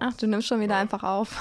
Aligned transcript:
Ach, 0.00 0.14
du 0.14 0.26
nimmst 0.26 0.48
schon 0.48 0.60
wieder 0.60 0.76
einfach 0.76 1.02
auf. 1.02 1.38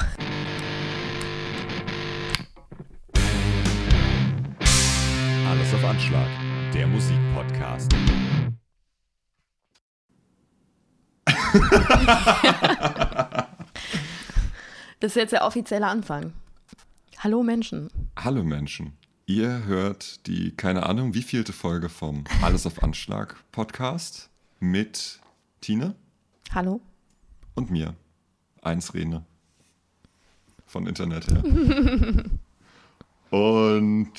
Alles 5.47 5.73
auf 5.73 5.83
Anschlag, 5.83 6.27
der 6.73 6.87
Musikpodcast. 6.87 7.91
Das 15.01 15.11
ist 15.11 15.15
jetzt 15.15 15.31
der 15.31 15.45
offizielle 15.45 15.87
Anfang. 15.87 16.33
Hallo 17.19 17.41
Menschen. 17.41 17.89
Hallo 18.17 18.43
Menschen. 18.43 18.97
Ihr 19.27 19.63
hört 19.63 20.27
die, 20.27 20.51
keine 20.51 20.85
Ahnung, 20.87 21.13
wievielte 21.13 21.53
Folge 21.53 21.87
vom 21.87 22.25
Alles 22.41 22.65
auf 22.65 22.83
Anschlag 22.83 23.37
Podcast 23.53 24.29
mit 24.59 25.21
Tine 25.61 25.95
Hallo. 26.53 26.81
und 27.55 27.71
mir. 27.71 27.95
Eins 28.61 28.93
Rene. 28.93 29.25
Von 30.65 30.85
Internet 30.85 31.27
her. 31.27 31.43
und 33.31 34.11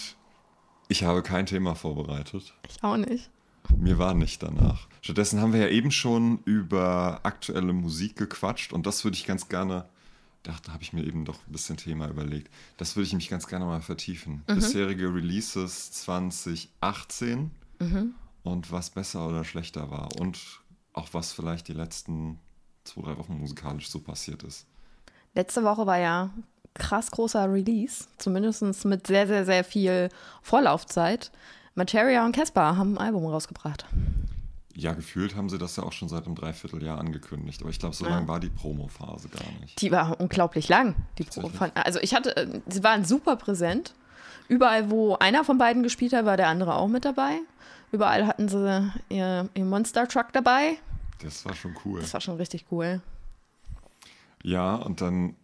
ich 0.89 1.05
habe 1.05 1.23
kein 1.23 1.47
Thema 1.47 1.75
vorbereitet. 1.75 2.55
Ich 2.69 2.83
auch 2.83 2.97
nicht. 2.97 3.31
Mir 3.77 3.99
war 3.99 4.15
nicht 4.15 4.43
danach. 4.43 4.89
Stattdessen 5.01 5.41
haben 5.41 5.53
wir 5.53 5.61
ja 5.61 5.69
eben 5.69 5.91
schon 5.93 6.41
über 6.45 7.21
aktuelle 7.23 7.73
Musik 7.73 8.17
gequatscht 8.17 8.73
und 8.73 8.87
das 8.87 9.05
würde 9.05 9.17
ich 9.17 9.27
ganz 9.27 9.49
gerne, 9.49 9.89
dachte, 10.43 10.73
habe 10.73 10.83
ich 10.83 10.93
mir 10.93 11.05
eben 11.05 11.25
doch 11.25 11.39
ein 11.47 11.53
bisschen 11.53 11.77
Thema 11.77 12.09
überlegt. 12.09 12.51
Das 12.77 12.97
würde 12.97 13.07
ich 13.07 13.13
mich 13.13 13.29
ganz 13.29 13.47
gerne 13.47 13.65
mal 13.67 13.83
vertiefen. 13.83 14.43
Bisherige 14.47 15.15
Releases 15.15 15.93
2018 15.93 17.51
und 18.43 18.73
was 18.73 18.91
besser 18.91 19.29
oder 19.29 19.45
schlechter 19.45 19.91
war 19.91 20.09
und 20.19 20.39
auch 20.93 21.09
was 21.13 21.33
vielleicht 21.33 21.69
die 21.69 21.73
letzten 21.73 22.39
zwei, 22.91 23.03
drei 23.03 23.19
Wochen 23.19 23.39
musikalisch 23.39 23.91
so 23.91 23.99
passiert 24.01 24.43
ist. 24.43 24.67
Letzte 25.35 25.63
Woche 25.65 25.87
war 25.87 25.99
ja 25.99 26.31
krass 26.75 27.11
großer 27.11 27.51
Release, 27.53 28.05
zumindest 28.19 28.63
mit 28.85 29.07
sehr, 29.07 29.27
sehr, 29.27 29.45
sehr 29.45 29.65
viel 29.65 30.09
Vorlaufzeit. 30.43 31.31
Materia 31.75 32.25
und 32.25 32.33
Casper 32.35 32.77
haben 32.77 32.97
ein 32.99 33.07
Album 33.07 33.27
rausgebracht. 33.27 33.87
Ja, 34.75 34.95
gefühlt 34.95 35.37
haben 35.37 35.49
sie 35.49 35.59
das 35.59 35.77
ja 35.77 35.83
auch 35.83 35.93
schon 35.93 36.09
seit 36.09 36.27
einem 36.27 36.35
Dreivierteljahr 36.37 36.99
angekündigt, 36.99 37.61
aber 37.61 37.71
ich 37.71 37.79
glaube, 37.79 37.95
so 37.95 38.05
Ja. 38.05 38.13
lange 38.13 38.29
war 38.29 38.41
die 38.41 38.49
Promo-Phase 38.51 39.29
gar 39.29 39.51
nicht. 39.61 39.81
Die 39.81 39.91
war 39.91 40.19
unglaublich 40.21 40.69
lang. 40.69 40.95
Die 41.19 41.27
also 41.75 42.01
ich 42.01 42.15
hatte, 42.15 42.63
sie 42.69 42.83
waren 42.83 43.05
super 43.05 43.37
präsent. 43.37 43.95
Überall, 44.49 44.91
wo 44.91 45.17
einer 45.17 45.45
von 45.45 45.59
beiden 45.59 45.83
gespielt 45.83 46.13
hat, 46.13 46.25
war 46.25 46.37
der 46.37 46.49
andere 46.49 46.75
auch 46.77 46.89
mit 46.89 47.05
dabei. 47.05 47.39
Überall 47.93 48.27
hatten 48.27 48.49
sie 48.49 48.93
ihr, 49.09 49.49
ihr 49.55 49.65
Monster 49.65 50.09
Truck 50.09 50.33
dabei. 50.33 50.77
Das 51.23 51.45
war 51.45 51.55
schon 51.55 51.77
cool. 51.85 52.01
Das 52.01 52.13
war 52.15 52.21
schon 52.21 52.37
richtig 52.37 52.67
cool. 52.71 53.01
Ja, 54.43 54.77
und 54.77 55.01
dann 55.01 55.37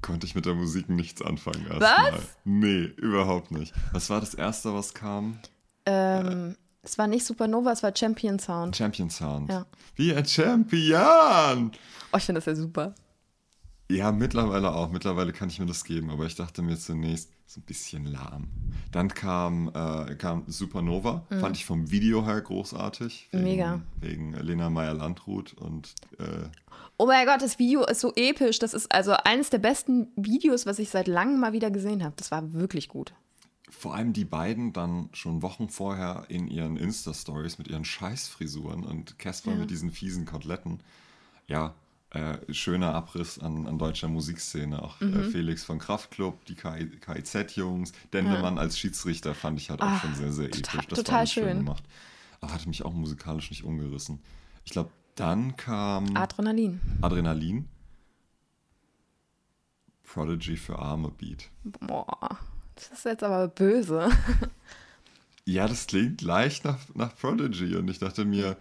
konnte 0.00 0.26
ich 0.26 0.34
mit 0.34 0.46
der 0.46 0.54
Musik 0.54 0.88
nichts 0.88 1.22
anfangen 1.22 1.66
Was? 1.68 1.82
erstmal. 1.82 2.20
Nee, 2.44 2.84
überhaupt 2.96 3.50
nicht. 3.50 3.72
Was 3.92 4.10
war 4.10 4.20
das 4.20 4.34
erste, 4.34 4.74
was 4.74 4.94
kam? 4.94 5.38
Ähm, 5.86 6.56
es 6.82 6.98
war 6.98 7.06
nicht 7.06 7.24
Supernova, 7.24 7.72
es 7.72 7.82
war 7.82 7.94
Champion 7.94 8.38
Sound. 8.38 8.76
Champion 8.76 9.10
Sound. 9.10 9.50
Ja. 9.50 9.66
Wie 9.94 10.14
ein 10.14 10.26
Champion! 10.26 11.70
Oh, 12.12 12.16
ich 12.16 12.24
finde 12.24 12.40
das 12.40 12.46
ja 12.46 12.54
super. 12.54 12.94
Ja, 13.90 14.10
mittlerweile 14.10 14.74
auch. 14.74 14.90
Mittlerweile 14.90 15.32
kann 15.32 15.48
ich 15.50 15.58
mir 15.58 15.66
das 15.66 15.84
geben, 15.84 16.10
aber 16.10 16.24
ich 16.24 16.34
dachte 16.34 16.62
mir 16.62 16.78
zunächst, 16.78 17.30
so 17.46 17.60
ein 17.60 17.64
bisschen 17.64 18.06
lahm. 18.06 18.48
Dann 18.90 19.08
kam, 19.08 19.68
äh, 19.74 20.14
kam 20.14 20.44
Supernova, 20.46 21.26
fand 21.28 21.56
ich 21.58 21.66
vom 21.66 21.90
Video 21.90 22.24
her 22.24 22.40
großartig. 22.40 23.28
Wegen, 23.32 23.42
Mhm. 23.42 23.48
Mega. 23.50 23.80
Wegen 24.00 24.32
Lena 24.34 24.70
Meyer-Landrut 24.70 25.52
und 25.54 25.94
äh, 26.18 26.48
Oh 26.96 27.06
mein 27.06 27.26
Gott, 27.26 27.42
das 27.42 27.58
Video 27.58 27.84
ist 27.84 28.00
so 28.00 28.12
episch. 28.16 28.58
Das 28.60 28.72
ist 28.74 28.90
also 28.94 29.12
eines 29.12 29.50
der 29.50 29.58
besten 29.58 30.08
Videos, 30.16 30.64
was 30.64 30.78
ich 30.78 30.88
seit 30.88 31.06
langem 31.08 31.40
mal 31.40 31.52
wieder 31.52 31.70
gesehen 31.70 32.02
habe. 32.02 32.14
Das 32.16 32.30
war 32.30 32.52
wirklich 32.54 32.88
gut. 32.88 33.12
vor 33.68 33.94
allem 33.94 34.12
die 34.12 34.24
beiden 34.26 34.72
dann 34.74 35.08
schon 35.12 35.42
Wochen 35.42 35.68
vorher 35.68 36.24
in 36.28 36.46
ihren 36.46 36.76
Insta-Stories 36.76 37.56
mit 37.58 37.68
ihren 37.68 37.84
Scheißfrisuren 37.86 38.84
und 38.84 39.18
Casper 39.18 39.52
Ja. 39.52 39.56
mit 39.58 39.70
diesen 39.70 39.90
fiesen 39.90 40.24
Koteletten. 40.26 40.80
Ja, 41.48 41.74
äh, 42.14 42.38
schöner 42.52 42.94
Abriss 42.94 43.38
an, 43.38 43.66
an 43.66 43.78
deutscher 43.78 44.08
Musikszene. 44.08 44.82
Auch 44.82 45.00
Mhm. 45.00 45.20
äh, 45.20 45.22
Felix 45.24 45.64
von 45.64 45.78
Kraftklub, 45.78 46.44
die 46.44 46.54
KI 46.54 46.86
KIZ-Jungs, 47.00 47.92
Dendemann 48.12 48.58
als 48.58 48.78
Schiedsrichter 48.78 49.34
fand 49.34 49.58
ich 49.58 49.70
halt 49.70 49.80
auch 49.80 49.86
Ah, 49.86 49.98
schon 50.00 50.14
sehr, 50.14 50.32
sehr 50.32 50.50
total- 50.50 50.74
episch. 50.80 50.86
Das 50.88 50.98
total 50.98 51.18
war 51.20 51.26
schön 51.26 51.44
schön. 51.44 51.56
gemacht. 51.58 51.84
Aber 52.40 52.52
hatte 52.52 52.68
mich 52.68 52.84
auch 52.84 52.92
musikalisch 52.92 53.50
nicht 53.50 53.64
umgerissen. 53.64 54.20
Ich 54.64 54.72
glaube, 54.72 54.90
dann 55.14 55.56
kam 55.56 56.16
Adrenalin. 56.16 56.80
Adrenalin. 57.00 57.68
Prodigy 60.04 60.56
für 60.56 60.78
Arme 60.78 61.10
Beat. 61.10 61.48
Boah, 61.64 62.38
das 62.74 62.90
ist 62.90 63.04
jetzt 63.04 63.22
aber 63.22 63.48
böse. 63.48 64.08
Ja, 65.44 65.66
das 65.66 65.88
klingt 65.88 66.22
leicht 66.22 66.64
nach, 66.64 66.78
nach 66.94 67.16
Prodigy 67.16 67.74
und 67.74 67.88
ich 67.88 67.98
dachte 67.98 68.24
mir, 68.24 68.56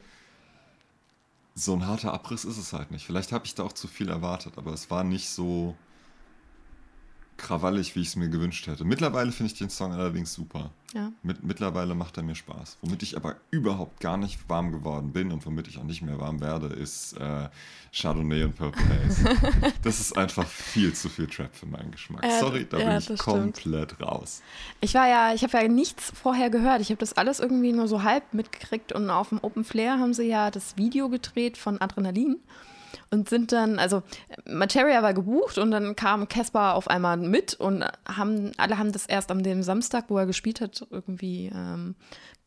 so 1.54 1.74
ein 1.74 1.86
harter 1.86 2.14
Abriss 2.14 2.46
ist 2.46 2.58
es 2.58 2.74
halt 2.74 2.92
nicht. 2.92 3.06
Vielleicht 3.06 3.32
habe 3.32 3.46
ich 3.46 3.56
da 3.56 3.64
auch 3.64 3.74
zu 3.74 3.88
viel 3.88 4.10
erwartet, 4.10 4.58
aber 4.58 4.74
es 4.74 4.90
war 4.90 5.04
nicht 5.04 5.30
so 5.30 5.76
krawallig, 7.42 7.96
wie 7.96 8.02
ich 8.02 8.10
es 8.10 8.16
mir 8.16 8.30
gewünscht 8.30 8.68
hätte. 8.68 8.86
Mittlerweile 8.86 9.32
finde 9.32 9.52
ich 9.52 9.58
den 9.58 9.70
Song 9.70 9.92
allerdings 9.92 10.34
super. 10.34 10.70
Ja. 10.94 11.12
Mit, 11.24 11.44
mittlerweile 11.44 11.96
macht 11.96 12.18
er 12.18 12.24
mir 12.24 12.36
Spaß. 12.36 12.78
Womit 12.82 13.02
ich 13.04 13.18
aber 13.18 13.36
überhaupt 13.50 14.00
gar 14.00 14.18
nicht 14.18 14.48
warm 14.50 14.72
geworden 14.72 15.12
bin 15.12 15.32
und 15.32 15.46
womit 15.46 15.68
ich 15.68 15.78
auch 15.78 15.84
nicht 15.84 16.02
mehr 16.02 16.20
warm 16.20 16.40
werde, 16.42 16.68
ist 16.68 17.14
äh, 17.18 17.50
Chardonnay 17.94 18.44
und 18.44 18.56
Purple 18.56 18.84
Haze. 18.88 19.74
das 19.84 20.00
ist 20.00 20.18
einfach 20.18 20.48
viel 20.48 20.94
zu 20.94 21.10
viel 21.10 21.28
Trap 21.28 21.56
für 21.56 21.66
meinen 21.66 21.92
Geschmack. 21.92 22.24
Äh, 22.24 22.40
Sorry, 22.40 22.68
da 22.70 22.78
ja, 22.78 22.90
bin 22.90 22.98
ich 22.98 23.06
das 23.06 23.22
stimmt. 23.22 23.56
komplett 23.56 24.02
raus. 24.02 24.42
Ich 24.82 24.94
war 24.94 25.08
ja, 25.08 25.34
ich 25.34 25.44
habe 25.44 25.58
ja 25.58 25.68
nichts 25.68 26.12
vorher 26.12 26.50
gehört. 26.50 26.82
Ich 26.82 26.90
habe 26.90 27.00
das 27.00 27.14
alles 27.14 27.40
irgendwie 27.40 27.74
nur 27.74 27.88
so 27.88 28.04
halb 28.04 28.34
mitgekriegt 28.34 28.92
und 28.92 29.10
auf 29.10 29.30
dem 29.30 29.40
Open 29.42 29.64
Flair 29.64 29.98
haben 30.00 30.14
sie 30.14 30.28
ja 30.28 30.52
das 30.52 30.78
Video 30.78 31.10
gedreht 31.10 31.58
von 31.58 31.82
Adrenalin 31.82 32.38
und 33.10 33.30
sind 33.30 33.52
dann, 33.52 33.80
also 33.80 34.04
Materia 34.46 35.04
war 35.04 35.14
gebucht 35.14 35.58
und 35.58 35.72
dann 35.72 35.96
kam 35.96 36.28
Casper 36.28 36.76
auf 36.76 36.88
einmal 36.88 37.18
mit 37.18 37.54
und 37.54 37.84
haben, 38.08 38.52
alle 38.58 38.78
haben 38.78 38.92
das 38.92 39.06
erst 39.06 39.32
am 39.32 39.44
dem 39.44 39.64
Samstag, 39.64 40.06
wo 40.10 40.18
er 40.18 40.26
gespielt 40.26 40.62
hat, 40.62 40.86
irgendwie 40.90 41.52
ähm, 41.54 41.96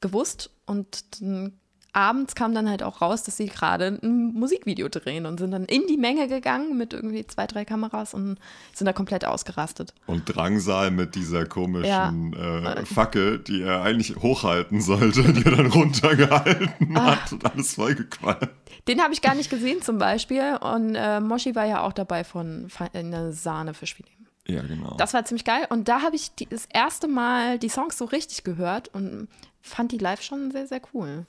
gewusst 0.01 0.51
und 0.67 1.21
dann 1.21 1.53
abends 1.95 2.35
kam 2.35 2.55
dann 2.55 2.69
halt 2.69 2.83
auch 2.83 3.01
raus, 3.01 3.23
dass 3.23 3.37
sie 3.37 3.47
gerade 3.47 3.99
ein 4.03 4.35
Musikvideo 4.35 4.89
drehen 4.89 5.25
und 5.27 5.39
sind 5.41 5.53
dann 5.53 5.65
in 5.65 5.87
die 5.89 5.97
Menge 5.97 6.29
gegangen 6.29 6.77
mit 6.77 6.93
irgendwie 6.93 7.27
zwei, 7.27 7.47
drei 7.47 7.65
Kameras 7.65 8.13
und 8.15 8.39
sind 8.75 8.87
da 8.87 8.93
komplett 8.93 9.25
ausgerastet. 9.25 9.95
Und 10.07 10.25
Drangsal 10.27 10.91
mit 10.91 11.15
dieser 11.15 11.47
komischen 11.47 12.35
Ja. 12.35 12.73
äh, 12.75 12.85
Fackel, 12.85 13.39
die 13.39 13.63
er 13.63 13.83
eigentlich 13.83 14.17
hochhalten 14.17 14.81
sollte, 14.81 15.33
die 15.33 15.45
er 15.45 15.57
dann 15.57 15.67
runtergehalten 15.69 16.97
Ah. 16.97 17.13
hat 17.23 17.33
und 17.33 17.45
alles 17.51 17.75
vollgequalmt. 17.75 18.51
Den 18.89 19.01
habe 19.03 19.13
ich 19.15 19.23
gar 19.23 19.35
nicht 19.35 19.49
gesehen 19.51 19.81
zum 19.81 19.99
Beispiel. 19.99 20.59
Und 20.61 20.95
äh, 20.95 21.21
Moshi 21.21 21.55
war 21.55 21.65
ja 21.65 21.83
auch 21.83 21.93
dabei 21.93 22.25
von 22.25 22.69
in 22.93 23.11
der 23.13 23.33
Sahne 23.33 23.73
für 23.75 23.87
Spiele. 23.87 24.09
Ja, 24.47 24.61
genau. 24.63 24.95
Das 24.99 25.15
war 25.15 25.25
ziemlich 25.25 25.45
geil. 25.47 25.67
Und 25.71 25.89
da 25.89 26.03
habe 26.03 26.17
ich 26.17 26.35
die, 26.35 26.47
das 26.47 26.67
erste 26.71 27.09
Mal 27.09 27.59
die 27.59 27.71
Songs 27.71 27.97
so 27.97 28.05
richtig 28.05 28.45
gehört 28.45 28.89
und 28.89 29.29
fand 29.63 29.91
die 29.93 29.97
live 29.99 30.21
schon 30.21 30.51
sehr, 30.51 30.67
sehr 30.67 30.83
cool. 30.93 31.25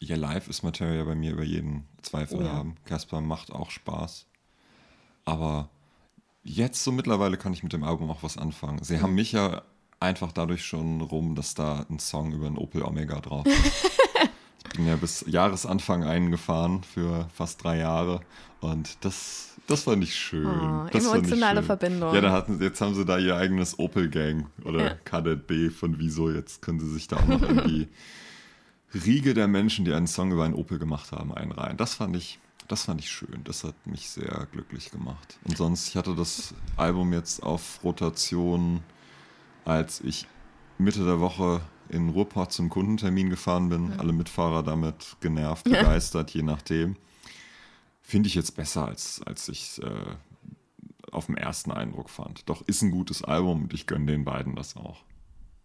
Ja, 0.00 0.16
live 0.16 0.48
ist 0.48 0.62
Materia 0.62 1.04
bei 1.04 1.14
mir 1.14 1.32
über 1.32 1.44
jeden 1.44 1.84
Zweifel 2.02 2.38
Oh 2.38 2.42
ja. 2.42 2.52
haben. 2.52 2.76
Casper 2.86 3.20
macht 3.20 3.52
auch 3.52 3.70
Spaß. 3.70 4.26
Aber 5.24 5.68
jetzt 6.42 6.82
so 6.82 6.90
mittlerweile 6.92 7.36
kann 7.36 7.52
ich 7.52 7.62
mit 7.62 7.72
dem 7.72 7.84
Album 7.84 8.10
auch 8.10 8.22
was 8.22 8.38
anfangen. 8.38 8.82
Sie 8.82 8.96
Mhm. 8.96 9.02
haben 9.02 9.14
mich 9.14 9.32
ja 9.32 9.62
einfach 10.00 10.32
dadurch 10.32 10.64
schon 10.64 11.00
rum, 11.02 11.34
dass 11.34 11.54
da 11.54 11.84
ein 11.90 11.98
Song 11.98 12.32
über 12.32 12.46
einen 12.46 12.56
Opel 12.56 12.82
Omega 12.82 13.20
drauf 13.20 13.44
ist. 13.46 13.54
ich 14.70 14.76
bin 14.76 14.86
ja 14.86 14.96
bis 14.96 15.24
Jahresanfang 15.26 16.04
eingefahren 16.04 16.82
für 16.82 17.28
fast 17.34 17.62
drei 17.62 17.76
Jahre 17.78 18.20
und 18.60 18.96
das, 19.04 19.50
das 19.66 19.82
fand 19.82 20.02
ich 20.02 20.14
schön. 20.16 20.46
Oh, 20.46 20.86
das 20.90 21.04
emotionale 21.04 21.58
schön. 21.60 21.66
Verbindung. 21.66 22.14
Ja, 22.14 22.22
da 22.22 22.32
hatten, 22.32 22.60
jetzt 22.62 22.80
haben 22.80 22.94
sie 22.94 23.04
da 23.04 23.18
ihr 23.18 23.36
eigenes 23.36 23.78
Opel-Gang 23.78 24.46
oder 24.64 24.82
Ja. 24.84 24.94
Kadett 25.04 25.46
B 25.46 25.68
von 25.68 25.98
Wieso. 25.98 26.30
Jetzt 26.30 26.62
können 26.62 26.80
sie 26.80 26.90
sich 26.90 27.06
da 27.06 27.16
auch 27.18 27.26
noch 27.26 27.42
in 27.48 27.68
die 27.68 27.88
Riege 28.94 29.34
der 29.34 29.48
Menschen, 29.48 29.84
die 29.84 29.92
einen 29.92 30.06
Song 30.06 30.32
über 30.32 30.44
einen 30.44 30.54
Opel 30.54 30.78
gemacht 30.78 31.12
haben, 31.12 31.32
einreihen. 31.32 31.76
Das 31.76 31.94
fand 31.94 32.16
ich, 32.16 32.38
das 32.68 32.84
fand 32.84 33.00
ich 33.00 33.10
schön. 33.10 33.42
Das 33.44 33.64
hat 33.64 33.74
mich 33.86 34.10
sehr 34.10 34.48
glücklich 34.52 34.90
gemacht. 34.90 35.38
Und 35.44 35.56
sonst, 35.56 35.88
ich 35.88 35.96
hatte 35.96 36.14
das 36.14 36.54
Album 36.76 37.12
jetzt 37.12 37.42
auf 37.42 37.80
Rotation, 37.84 38.82
als 39.64 40.00
ich 40.00 40.26
Mitte 40.78 41.04
der 41.04 41.20
Woche 41.20 41.60
in 41.88 42.08
Ruhrport 42.08 42.52
zum 42.52 42.68
Kundentermin 42.68 43.30
gefahren 43.30 43.68
bin. 43.68 43.92
Alle 43.98 44.12
Mitfahrer 44.12 44.62
damit 44.62 45.16
genervt, 45.20 45.64
begeistert, 45.64 46.30
je 46.30 46.42
nachdem. 46.42 46.96
Finde 48.02 48.28
ich 48.28 48.34
jetzt 48.34 48.56
besser, 48.56 48.86
als, 48.86 49.20
als 49.24 49.48
ich 49.48 49.80
äh, 49.82 50.16
auf 51.12 51.26
dem 51.26 51.36
ersten 51.36 51.70
Eindruck 51.70 52.10
fand. 52.10 52.48
Doch 52.48 52.62
ist 52.62 52.82
ein 52.82 52.90
gutes 52.90 53.22
Album 53.22 53.64
und 53.64 53.74
ich 53.74 53.86
gönne 53.86 54.06
den 54.06 54.24
beiden 54.24 54.56
das 54.56 54.76
auch. 54.76 55.04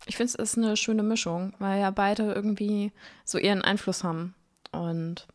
Ich 0.06 0.18
finde, 0.18 0.34
es 0.34 0.36
ist 0.36 0.58
eine 0.58 0.78
schöne 0.78 1.04
Mischung, 1.04 1.54
weil 1.60 1.80
ja 1.82 1.90
beide 1.92 2.34
irgendwie 2.34 2.92
so 3.24 3.38
ihren 3.38 3.62
Einfluss 3.62 4.04
haben. 4.04 4.36
Und 4.72 5.28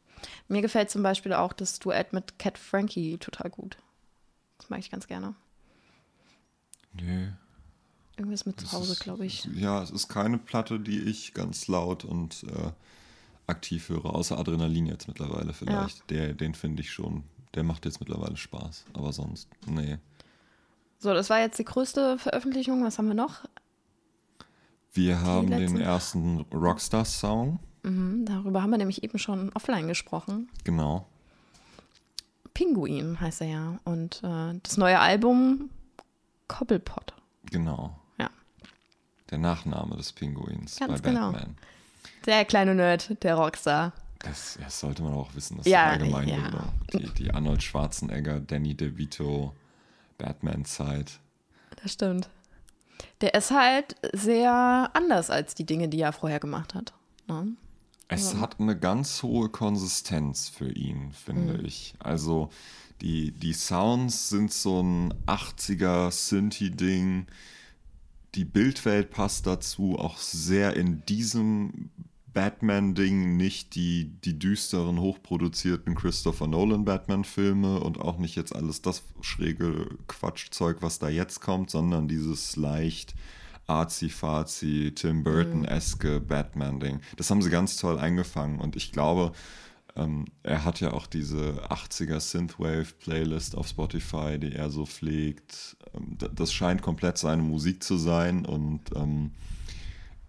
Mir 0.49 0.63
gefällt 0.63 0.91
zum 0.91 1.03
Beispiel 1.03 1.33
auch 1.33 1.53
das 1.53 1.79
Duett 1.79 2.13
mit 2.13 2.39
Cat 2.39 2.59
Frankie 2.59 3.19
total 3.19 3.51
gut. 3.51 3.77
Das 4.59 4.71
mag 4.71 4.81
ich 4.81 4.91
ganz 4.91 5.07
gerne. 5.07 5.35
Nee. 6.93 7.29
Irgendwas 8.17 8.45
mit 8.45 8.61
zu 8.61 8.71
Hause, 8.73 8.97
glaube 9.03 9.25
ich. 9.25 9.45
Ja, 9.55 9.83
es 9.83 9.91
ist 9.91 10.09
keine 10.09 10.39
Platte, 10.39 10.79
die 10.79 11.01
ich 11.01 11.33
ganz 11.33 11.69
laut 11.69 12.05
und 12.05 12.45
äh, 12.45 12.71
aktiv 13.47 13.89
höre, 13.89 14.07
außer 14.15 14.39
Adrenalin 14.39 14.87
jetzt 14.87 15.09
mittlerweile 15.09 15.53
vielleicht. 15.53 15.99
Ja. 15.99 16.05
Der, 16.17 16.35
den 16.35 16.55
finde 16.55 16.83
ich 16.83 16.91
schon, 16.93 17.25
der 17.55 17.63
macht 17.63 17.87
jetzt 17.87 18.01
mittlerweile 18.01 18.37
Spaß. 18.37 18.85
Aber 18.93 19.13
sonst, 19.13 19.49
nee. 19.67 19.99
So, 20.99 21.15
das 21.15 21.31
war 21.31 21.41
jetzt 21.41 21.59
die 21.59 21.65
größte 21.65 22.19
Veröffentlichung. 22.19 22.85
Was 22.85 22.99
haben 22.99 23.09
wir 23.09 23.15
noch? 23.15 23.45
Wir 24.93 25.21
haben 25.21 25.51
den 25.51 25.81
ersten 25.81 26.41
Rockstar-Song. 26.53 27.61
Mhm, 27.83 28.25
darüber 28.27 28.63
haben 28.63 28.71
wir 28.71 28.79
nämlich 28.79 29.03
eben 29.03 29.19
schon 29.19 29.53
offline 29.53 29.89
gesprochen. 29.89 30.49
Genau. 30.65 31.07
Pinguin 32.55 33.21
heißt 33.21 33.43
er 33.43 33.47
ja. 33.47 33.79
Und 33.85 34.23
äh, 34.25 34.59
das 34.63 34.77
neue 34.77 34.99
Album 34.99 35.71
Cobblepot. 36.49 37.15
Genau. 37.51 37.97
Ja. 38.19 38.29
Der 39.31 39.39
Nachname 39.39 39.97
des 39.97 40.13
Pinguins 40.13 40.79
Ganz 40.79 41.01
bei 41.01 41.11
genau. 41.11 41.33
Batman. 41.33 41.57
Der 42.27 42.45
kleine 42.45 42.75
Nerd, 42.75 43.23
der 43.23 43.37
Rockstar. 43.37 43.93
Das, 44.19 44.59
das 44.63 44.81
sollte 44.81 45.03
man 45.03 45.15
auch 45.15 45.35
wissen. 45.35 45.57
Das 45.57 45.67
ja, 45.67 45.93
ist 45.93 46.01
allgemein 46.01 46.29
ja. 46.29 46.73
Die, 46.93 47.09
die 47.15 47.31
Arnold 47.31 47.63
Schwarzenegger, 47.63 48.41
Danny 48.41 48.75
DeVito, 48.75 49.55
Batman-Zeit. 50.19 51.21
Das 51.83 51.93
stimmt. 51.93 52.29
Der 53.21 53.35
ist 53.35 53.51
halt 53.51 53.97
sehr 54.13 54.91
anders 54.93 55.31
als 55.31 55.55
die 55.55 55.67
Dinge, 55.67 55.89
die 55.89 56.01
er 56.01 56.13
vorher 56.13 56.41
gemacht 56.41 56.75
hat. 56.75 56.93
Ne? 57.27 57.55
Es 58.09 58.33
ja. 58.33 58.41
hat 58.41 58.59
eine 58.59 58.77
ganz 58.77 59.23
hohe 59.23 59.49
Konsistenz 59.49 60.49
für 60.49 60.71
ihn, 60.71 61.13
finde 61.13 61.59
mhm. 61.59 61.65
ich. 61.65 61.95
Also 62.01 62.51
die, 63.01 63.31
die 63.31 63.53
Sounds 63.53 64.29
sind 64.29 64.53
so 64.53 64.83
ein 64.83 65.15
80er 65.27 66.11
Synthi-Ding. 66.11 67.27
Die 68.35 68.45
Bildwelt 68.45 69.11
passt 69.11 69.47
dazu 69.47 69.97
auch 69.99 70.19
sehr 70.19 70.77
in 70.77 71.05
diesem 71.07 71.91
Batman-Ding 72.33 73.37
nicht 73.37 73.75
die, 73.75 74.13
die 74.25 74.39
düsteren, 74.39 75.01
hochproduzierten 75.01 75.95
Christopher 75.95 76.47
Nolan-Batman-Filme 76.47 77.81
und 77.81 78.01
auch 78.01 78.19
nicht 78.19 78.37
jetzt 78.37 78.55
alles 78.55 78.83
das 78.83 79.03
schräge 79.21 79.89
Quatschzeug, 80.07 80.79
was 80.81 80.99
da 80.99 81.09
jetzt 81.09 81.41
kommt, 81.41 81.71
sondern 81.71 82.09
dieses 82.09 82.57
leicht 82.57 83.15
arzi-fazi, 83.67 84.93
Tim 84.95 85.23
Burton-eske 85.23 86.21
Batman-Ding. 86.21 87.01
Das 87.17 87.31
haben 87.31 87.43
sie 87.43 87.51
ganz 87.51 87.77
toll 87.77 87.99
eingefangen 87.99 88.61
und 88.61 88.77
ich 88.77 88.93
glaube, 88.93 89.33
ähm, 89.97 90.27
er 90.43 90.65
hat 90.65 90.81
ja 90.81 90.93
auch 90.93 91.07
diese 91.07 91.69
80er 91.69 92.21
Synthwave-Playlist 92.21 93.57
auf 93.57 93.69
Spotify, 93.69 94.39
die 94.39 94.53
er 94.53 94.71
so 94.71 94.87
pflegt. 94.87 95.77
Ähm, 95.95 96.17
das 96.35 96.53
scheint 96.53 96.83
komplett 96.83 97.19
seine 97.19 97.43
Musik 97.43 97.83
zu 97.83 97.97
sein 97.97 98.45
und 98.45 98.81
ähm, 98.95 99.33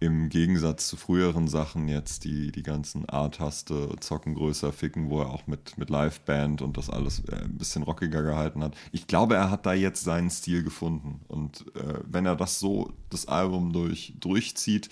im 0.02 0.28
Gegensatz 0.30 0.88
zu 0.88 0.96
früheren 0.96 1.46
Sachen 1.46 1.86
jetzt 1.86 2.24
die, 2.24 2.50
die 2.50 2.64
ganzen 2.64 3.08
A-Taste, 3.08 3.94
Zocken 4.00 4.34
größer, 4.34 4.72
Ficken, 4.72 5.10
wo 5.10 5.20
er 5.20 5.30
auch 5.30 5.46
mit, 5.46 5.78
mit 5.78 5.90
Liveband 5.90 6.60
und 6.60 6.76
das 6.76 6.90
alles 6.90 7.20
äh, 7.28 7.36
ein 7.44 7.56
bisschen 7.56 7.84
rockiger 7.84 8.22
gehalten 8.22 8.64
hat. 8.64 8.74
Ich 8.90 9.06
glaube, 9.06 9.36
er 9.36 9.50
hat 9.50 9.64
da 9.64 9.72
jetzt 9.74 10.02
seinen 10.02 10.28
Stil 10.28 10.64
gefunden. 10.64 11.20
Und 11.28 11.64
äh, 11.76 12.00
wenn 12.04 12.26
er 12.26 12.34
das 12.34 12.58
so, 12.58 12.92
das 13.10 13.28
Album 13.28 13.72
durch, 13.72 14.14
durchzieht, 14.18 14.90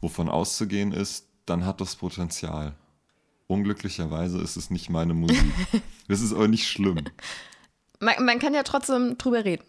wovon 0.00 0.30
auszugehen 0.30 0.92
ist, 0.92 1.26
dann 1.44 1.66
hat 1.66 1.82
das 1.82 1.96
Potenzial. 1.96 2.74
Unglücklicherweise 3.48 4.38
ist 4.38 4.56
es 4.56 4.70
nicht 4.70 4.88
meine 4.88 5.12
Musik. 5.12 5.52
das 6.08 6.22
ist 6.22 6.32
aber 6.32 6.48
nicht 6.48 6.66
schlimm. 6.66 7.04
Man, 8.00 8.24
man 8.24 8.38
kann 8.38 8.54
ja 8.54 8.62
trotzdem 8.62 9.18
drüber 9.18 9.44
reden. 9.44 9.64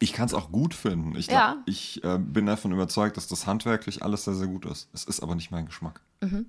Ich 0.00 0.12
kann 0.12 0.26
es 0.26 0.34
auch 0.34 0.52
gut 0.52 0.74
finden. 0.74 1.16
Ich, 1.16 1.26
glaub, 1.26 1.38
ja. 1.38 1.62
ich 1.66 2.02
äh, 2.04 2.18
bin 2.18 2.46
davon 2.46 2.72
überzeugt, 2.72 3.16
dass 3.16 3.26
das 3.26 3.46
handwerklich 3.46 4.02
alles 4.02 4.24
sehr, 4.24 4.34
sehr 4.34 4.46
gut 4.46 4.64
ist. 4.64 4.88
Es 4.92 5.04
ist 5.04 5.20
aber 5.20 5.34
nicht 5.34 5.50
mein 5.50 5.66
Geschmack. 5.66 6.00
Mhm. 6.20 6.46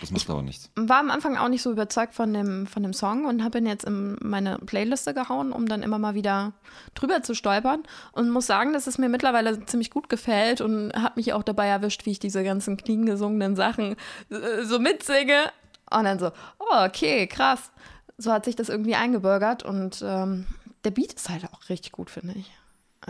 Das 0.00 0.10
macht 0.10 0.22
ich 0.22 0.30
aber 0.30 0.42
nichts. 0.42 0.70
War 0.76 0.98
am 0.98 1.10
Anfang 1.10 1.36
auch 1.36 1.48
nicht 1.48 1.62
so 1.62 1.70
überzeugt 1.70 2.14
von 2.14 2.32
dem, 2.32 2.66
von 2.66 2.82
dem 2.82 2.94
Song 2.94 3.26
und 3.26 3.44
habe 3.44 3.58
ihn 3.58 3.66
jetzt 3.66 3.84
in 3.84 4.16
meine 4.22 4.58
Playliste 4.58 5.12
gehauen, 5.12 5.52
um 5.52 5.66
dann 5.66 5.82
immer 5.82 5.98
mal 5.98 6.14
wieder 6.14 6.52
drüber 6.94 7.22
zu 7.22 7.34
stolpern. 7.34 7.82
Und 8.12 8.30
muss 8.30 8.46
sagen, 8.46 8.72
dass 8.72 8.86
es 8.86 8.96
mir 8.96 9.08
mittlerweile 9.08 9.66
ziemlich 9.66 9.90
gut 9.90 10.08
gefällt 10.08 10.60
und 10.60 10.92
hat 10.94 11.16
mich 11.16 11.32
auch 11.32 11.42
dabei 11.42 11.66
erwischt, 11.66 12.06
wie 12.06 12.12
ich 12.12 12.18
diese 12.18 12.42
ganzen 12.44 12.76
kniegesungenen 12.76 13.56
Sachen 13.56 13.96
äh, 14.30 14.62
so 14.62 14.78
mitsinge. 14.78 15.52
Und 15.90 16.04
dann 16.04 16.18
so, 16.18 16.30
oh, 16.58 16.84
okay, 16.86 17.26
krass. 17.26 17.70
So 18.16 18.32
hat 18.32 18.46
sich 18.46 18.56
das 18.56 18.68
irgendwie 18.68 18.94
eingebürgert 18.94 19.64
und 19.64 20.02
ähm, 20.06 20.46
der 20.84 20.92
Beat 20.92 21.12
ist 21.12 21.28
halt 21.28 21.44
auch 21.52 21.68
richtig 21.68 21.92
gut, 21.92 22.10
finde 22.10 22.34
ich. 22.34 22.50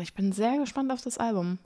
Ich 0.00 0.14
bin 0.14 0.32
sehr 0.32 0.58
gespannt 0.58 0.90
auf 0.92 1.02
das 1.02 1.18
Album. 1.18 1.58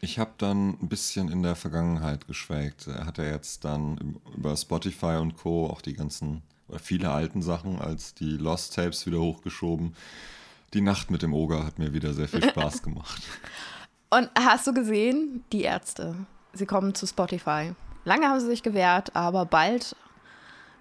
Ich 0.00 0.18
habe 0.18 0.32
dann 0.38 0.78
ein 0.80 0.88
bisschen 0.88 1.30
in 1.30 1.42
der 1.42 1.56
Vergangenheit 1.56 2.26
geschwelgt. 2.26 2.86
Er 2.86 3.06
hat 3.06 3.18
ja 3.18 3.24
jetzt 3.24 3.64
dann 3.64 4.18
über 4.34 4.56
Spotify 4.56 5.16
und 5.20 5.36
Co. 5.36 5.66
auch 5.66 5.80
die 5.80 5.94
ganzen, 5.94 6.42
oder 6.68 6.78
viele 6.78 7.10
alten 7.10 7.42
Sachen 7.42 7.80
als 7.80 8.14
die 8.14 8.36
Lost 8.36 8.74
Tapes 8.74 9.06
wieder 9.06 9.20
hochgeschoben. 9.20 9.94
Die 10.74 10.80
Nacht 10.80 11.10
mit 11.10 11.22
dem 11.22 11.32
Oger 11.32 11.64
hat 11.64 11.78
mir 11.78 11.92
wieder 11.94 12.12
sehr 12.12 12.28
viel 12.28 12.42
Spaß 12.50 12.82
gemacht. 12.82 13.22
und 14.10 14.30
hast 14.38 14.66
du 14.66 14.74
gesehen, 14.74 15.44
die 15.52 15.62
Ärzte, 15.62 16.14
sie 16.52 16.66
kommen 16.66 16.94
zu 16.94 17.06
Spotify. 17.06 17.72
Lange 18.04 18.28
haben 18.28 18.40
sie 18.40 18.46
sich 18.46 18.62
gewehrt, 18.62 19.16
aber 19.16 19.46
bald 19.46 19.96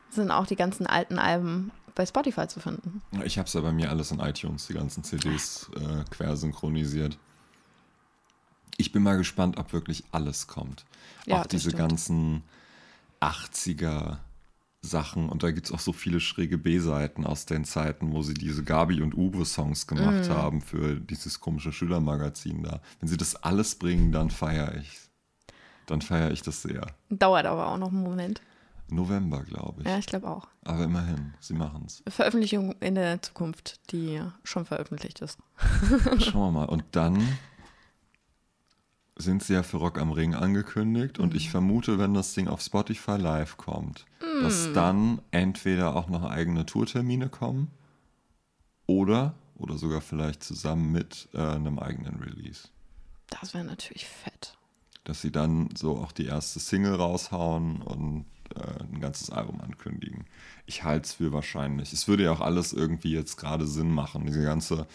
sind 0.09 0.31
auch 0.31 0.45
die 0.45 0.55
ganzen 0.55 0.87
alten 0.87 1.19
Alben 1.19 1.71
bei 1.95 2.05
Spotify 2.05 2.47
zu 2.47 2.59
finden. 2.59 3.01
Ich 3.23 3.37
habe 3.37 3.47
es 3.47 3.53
ja 3.53 3.61
bei 3.61 3.71
mir 3.71 3.89
alles 3.89 4.11
in 4.11 4.19
iTunes, 4.19 4.67
die 4.67 4.73
ganzen 4.73 5.03
CDs 5.03 5.69
äh, 5.75 6.03
quer 6.11 6.35
synchronisiert. 6.35 7.17
Ich 8.77 8.91
bin 8.91 9.01
mal 9.01 9.17
gespannt, 9.17 9.57
ob 9.57 9.71
wirklich 9.71 10.03
alles 10.11 10.47
kommt. 10.47 10.85
Ja, 11.25 11.41
auch 11.41 11.45
diese 11.45 11.69
stimmt. 11.69 11.89
ganzen 11.89 12.43
80er 13.21 14.17
Sachen. 14.81 15.29
Und 15.29 15.43
da 15.43 15.51
gibt 15.51 15.67
es 15.67 15.73
auch 15.73 15.79
so 15.79 15.93
viele 15.93 16.19
schräge 16.19 16.57
B-Seiten 16.57 17.25
aus 17.25 17.45
den 17.45 17.63
Zeiten, 17.63 18.11
wo 18.11 18.21
sie 18.21 18.33
diese 18.33 18.63
Gabi 18.63 19.01
und 19.01 19.15
Uwe-Songs 19.15 19.87
gemacht 19.87 20.29
mm. 20.29 20.33
haben 20.33 20.61
für 20.61 20.95
dieses 20.95 21.39
komische 21.39 21.71
Schülermagazin 21.71 22.63
da. 22.63 22.81
Wenn 22.99 23.09
sie 23.09 23.17
das 23.17 23.35
alles 23.37 23.75
bringen, 23.75 24.11
dann 24.11 24.29
feiere 24.29 24.75
ich. 24.75 24.99
Dann 25.85 26.01
feiere 26.01 26.31
ich 26.31 26.41
das 26.41 26.61
sehr. 26.61 26.87
Dauert 27.09 27.45
aber 27.45 27.67
auch 27.67 27.77
noch 27.77 27.89
einen 27.89 28.03
Moment. 28.03 28.41
November, 28.87 29.43
glaube 29.43 29.81
ich. 29.81 29.87
Ja, 29.87 29.97
ich 29.97 30.05
glaube 30.05 30.27
auch. 30.27 30.47
Aber 30.63 30.83
immerhin, 30.83 31.33
sie 31.39 31.53
machen 31.53 31.83
es. 31.87 32.03
Veröffentlichung 32.07 32.73
in 32.79 32.95
der 32.95 33.21
Zukunft, 33.21 33.79
die 33.91 34.21
schon 34.43 34.65
veröffentlicht 34.65 35.21
ist. 35.21 35.39
Schauen 36.19 36.53
wir 36.53 36.59
mal. 36.59 36.65
Und 36.65 36.83
dann 36.91 37.21
sind 39.17 39.43
sie 39.43 39.53
ja 39.53 39.63
für 39.63 39.77
Rock 39.77 39.97
am 39.97 40.11
Ring 40.11 40.35
angekündigt. 40.35 41.19
Und 41.19 41.33
ich 41.33 41.47
mhm. 41.47 41.51
vermute, 41.51 41.99
wenn 41.99 42.13
das 42.13 42.33
Ding 42.33 42.47
auf 42.47 42.61
Spotify 42.61 43.17
live 43.17 43.57
kommt, 43.57 44.05
mm. 44.19 44.43
dass 44.43 44.71
dann 44.73 45.21
entweder 45.31 45.95
auch 45.95 46.09
noch 46.09 46.23
eigene 46.23 46.65
Tourtermine 46.65 47.29
kommen 47.29 47.71
oder, 48.87 49.35
oder 49.55 49.77
sogar 49.77 50.01
vielleicht 50.01 50.43
zusammen 50.43 50.91
mit 50.91 51.29
äh, 51.33 51.39
einem 51.39 51.79
eigenen 51.79 52.21
Release. 52.21 52.67
Das 53.27 53.53
wäre 53.53 53.63
natürlich 53.63 54.05
fett. 54.05 54.57
Dass 55.05 55.21
sie 55.21 55.31
dann 55.31 55.69
so 55.75 55.97
auch 55.97 56.11
die 56.11 56.25
erste 56.25 56.59
Single 56.59 56.95
raushauen 56.95 57.81
und 57.81 58.25
äh, 58.55 58.83
ein 58.83 59.01
ganzes 59.01 59.29
Album 59.29 59.61
ankündigen. 59.61 60.25
Ich 60.65 60.83
halte 60.83 61.05
es 61.05 61.13
für 61.13 61.31
wahrscheinlich. 61.31 61.93
Es 61.93 62.07
würde 62.07 62.23
ja 62.23 62.31
auch 62.31 62.41
alles 62.41 62.73
irgendwie 62.73 63.13
jetzt 63.13 63.37
gerade 63.37 63.67
Sinn 63.67 63.91
machen. 63.91 64.25
Diese 64.25 64.43
ganze 64.43 64.87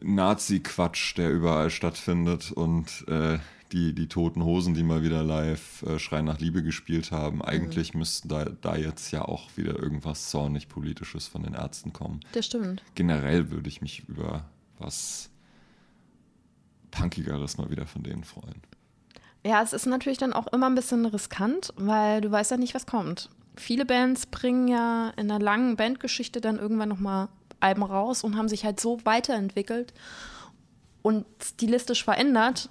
Nazi-Quatsch, 0.00 1.16
der 1.16 1.30
überall 1.30 1.70
stattfindet 1.70 2.52
und 2.52 3.06
äh, 3.08 3.38
die, 3.72 3.94
die 3.94 4.08
toten 4.08 4.44
Hosen, 4.44 4.74
die 4.74 4.82
mal 4.82 5.02
wieder 5.02 5.22
live 5.22 5.82
äh, 5.82 5.98
Schrei 5.98 6.22
nach 6.22 6.38
Liebe 6.38 6.62
gespielt 6.62 7.10
haben. 7.10 7.42
Eigentlich 7.42 7.94
mhm. 7.94 8.00
müsste 8.00 8.28
da, 8.28 8.44
da 8.44 8.76
jetzt 8.76 9.10
ja 9.10 9.22
auch 9.22 9.56
wieder 9.56 9.78
irgendwas 9.78 10.30
zornig 10.30 10.68
Politisches 10.68 11.26
von 11.26 11.42
den 11.42 11.54
Ärzten 11.54 11.92
kommen. 11.92 12.20
Das 12.32 12.46
stimmt. 12.46 12.82
Generell 12.94 13.50
würde 13.50 13.68
ich 13.68 13.80
mich 13.80 14.08
über 14.08 14.44
was 14.78 15.30
Punkigeres 16.90 17.58
mal 17.58 17.70
wieder 17.70 17.86
von 17.86 18.02
denen 18.02 18.24
freuen. 18.24 18.62
Ja, 19.46 19.62
es 19.62 19.72
ist 19.72 19.86
natürlich 19.86 20.18
dann 20.18 20.32
auch 20.32 20.48
immer 20.48 20.66
ein 20.66 20.74
bisschen 20.74 21.06
riskant, 21.06 21.72
weil 21.76 22.20
du 22.20 22.30
weißt 22.30 22.50
ja 22.50 22.56
nicht, 22.56 22.74
was 22.74 22.84
kommt. 22.84 23.30
Viele 23.56 23.86
Bands 23.86 24.26
bringen 24.26 24.66
ja 24.66 25.10
in 25.10 25.30
einer 25.30 25.38
langen 25.38 25.76
Bandgeschichte 25.76 26.40
dann 26.40 26.58
irgendwann 26.58 26.88
nochmal 26.88 27.28
Alben 27.60 27.84
raus 27.84 28.24
und 28.24 28.36
haben 28.36 28.48
sich 28.48 28.64
halt 28.64 28.80
so 28.80 28.98
weiterentwickelt 29.04 29.94
und 31.02 31.24
stilistisch 31.40 32.02
verändert, 32.02 32.70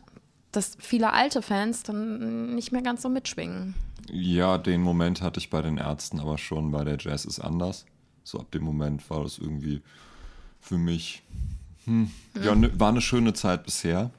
dass 0.51 0.75
viele 0.79 1.13
alte 1.13 1.41
Fans 1.41 1.83
dann 1.83 2.53
nicht 2.55 2.73
mehr 2.73 2.81
ganz 2.81 3.01
so 3.01 3.09
mitschwingen. 3.09 3.73
Ja, 4.11 4.57
den 4.57 4.81
Moment 4.81 5.21
hatte 5.21 5.39
ich 5.39 5.49
bei 5.49 5.61
den 5.61 5.77
Ärzten 5.77 6.19
aber 6.19 6.37
schon 6.37 6.71
bei 6.71 6.83
der 6.83 6.97
Jazz 6.99 7.23
ist 7.23 7.39
anders. 7.39 7.85
So 8.23 8.39
ab 8.39 8.51
dem 8.51 8.63
Moment 8.63 9.09
war 9.09 9.23
das 9.23 9.37
irgendwie 9.37 9.81
für 10.59 10.77
mich, 10.77 11.23
hm, 11.85 12.11
ja, 12.43 12.53
ne, 12.53 12.77
war 12.77 12.89
eine 12.89 13.01
schöne 13.01 13.33
Zeit 13.33 13.63
bisher. 13.63 14.11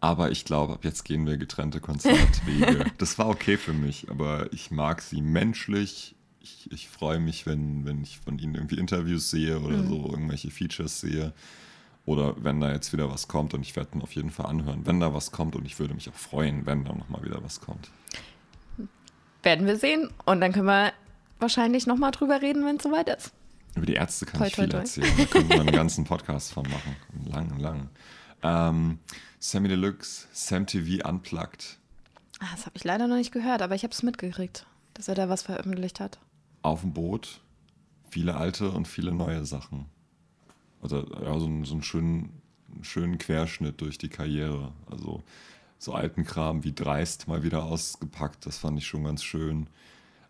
Aber 0.00 0.30
ich 0.30 0.44
glaube, 0.44 0.72
ab 0.74 0.84
jetzt 0.84 1.04
gehen 1.04 1.26
wir 1.26 1.36
getrennte 1.36 1.80
Konzertwege. 1.80 2.86
das 2.98 3.18
war 3.18 3.28
okay 3.28 3.56
für 3.58 3.74
mich, 3.74 4.10
aber 4.10 4.52
ich 4.52 4.70
mag 4.70 5.02
sie 5.02 5.20
menschlich 5.20 6.14
ich, 6.42 6.72
ich 6.72 6.88
freue 6.88 7.20
mich, 7.20 7.46
wenn, 7.46 7.84
wenn 7.84 8.02
ich 8.02 8.18
von 8.18 8.38
ihnen 8.38 8.54
irgendwie 8.54 8.78
Interviews 8.78 9.30
sehe 9.30 9.60
oder 9.60 9.76
Mhm. 9.76 9.88
so, 9.88 10.08
irgendwelche 10.10 10.50
Features 10.50 11.00
sehe. 11.00 11.32
Oder 12.06 12.34
wenn 12.42 12.60
da 12.60 12.72
jetzt 12.72 12.92
wieder 12.94 13.10
was 13.10 13.28
kommt 13.28 13.52
und 13.52 13.60
ich 13.60 13.76
werde 13.76 13.96
mir 13.96 14.02
auf 14.02 14.14
jeden 14.14 14.30
Fall 14.30 14.46
anhören, 14.46 14.86
wenn 14.86 15.00
da 15.00 15.12
was 15.12 15.32
kommt 15.32 15.54
und 15.54 15.66
ich 15.66 15.78
würde 15.78 15.92
mich 15.94 16.08
auch 16.08 16.14
freuen, 16.14 16.64
wenn 16.64 16.84
da 16.84 16.94
nochmal 16.94 17.22
wieder 17.24 17.42
was 17.44 17.60
kommt. 17.60 17.90
Werden 19.42 19.66
wir 19.66 19.76
sehen. 19.76 20.10
Und 20.24 20.40
dann 20.40 20.52
können 20.52 20.66
wir 20.66 20.92
wahrscheinlich 21.38 21.86
nochmal 21.86 22.10
drüber 22.10 22.40
reden, 22.42 22.64
wenn 22.64 22.76
es 22.76 22.82
soweit 22.82 23.08
ist. 23.08 23.32
Über 23.76 23.86
die 23.86 23.94
Ärzte 23.94 24.26
kann 24.26 24.40
Toi, 24.40 24.46
ich 24.46 24.54
toi, 24.54 24.62
viel 24.62 24.70
toi. 24.70 24.78
erzählen. 24.78 25.12
Da 25.18 25.24
könnte 25.26 25.48
man 25.56 25.60
einen 25.68 25.72
ganzen 25.76 26.04
Podcast 26.04 26.52
von 26.52 26.64
machen. 26.64 26.96
Einen 27.14 27.26
langen, 27.30 27.60
langen. 27.60 27.90
Ähm, 28.42 28.98
Sammy 29.40 29.68
Deluxe, 29.68 30.26
Sam 30.32 30.66
TV 30.66 31.06
Unplugged. 31.08 31.78
Ah, 32.40 32.46
Das 32.52 32.66
habe 32.66 32.76
ich 32.76 32.84
leider 32.84 33.06
noch 33.08 33.16
nicht 33.16 33.32
gehört, 33.32 33.62
aber 33.62 33.74
ich 33.74 33.82
habe 33.82 33.92
es 33.92 34.02
mitgekriegt, 34.02 34.66
dass 34.94 35.08
er 35.08 35.14
da 35.14 35.28
was 35.28 35.42
veröffentlicht 35.42 36.00
hat. 36.00 36.18
Auf 36.62 36.82
dem 36.82 36.92
Boot. 36.92 37.40
Viele 38.10 38.36
alte 38.36 38.70
und 38.70 38.86
viele 38.88 39.12
neue 39.12 39.44
Sachen. 39.46 39.86
Also 40.82 41.06
ja, 41.22 41.38
so, 41.38 41.46
einen- 41.46 41.64
so 41.64 41.74
einen 41.74 41.82
schönen, 41.82 42.42
schönen 42.82 43.18
Querschnitt 43.18 43.80
durch 43.80 43.98
die 43.98 44.08
Karriere. 44.08 44.72
Also 44.90 45.22
so 45.78 45.94
alten 45.94 46.24
Kram 46.24 46.64
wie 46.64 46.72
Dreist 46.72 47.28
mal 47.28 47.42
wieder 47.42 47.64
ausgepackt. 47.64 48.44
Das 48.46 48.58
fand 48.58 48.78
ich 48.78 48.86
schon 48.86 49.04
ganz 49.04 49.22
schön. 49.22 49.68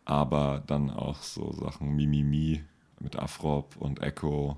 Aber 0.04 0.62
dann 0.66 0.90
auch 0.90 1.22
so 1.22 1.52
Sachen 1.52 1.94
Mimimi 1.96 2.62
mit 3.00 3.16
Afrop 3.16 3.76
und 3.76 4.02
Echo. 4.02 4.56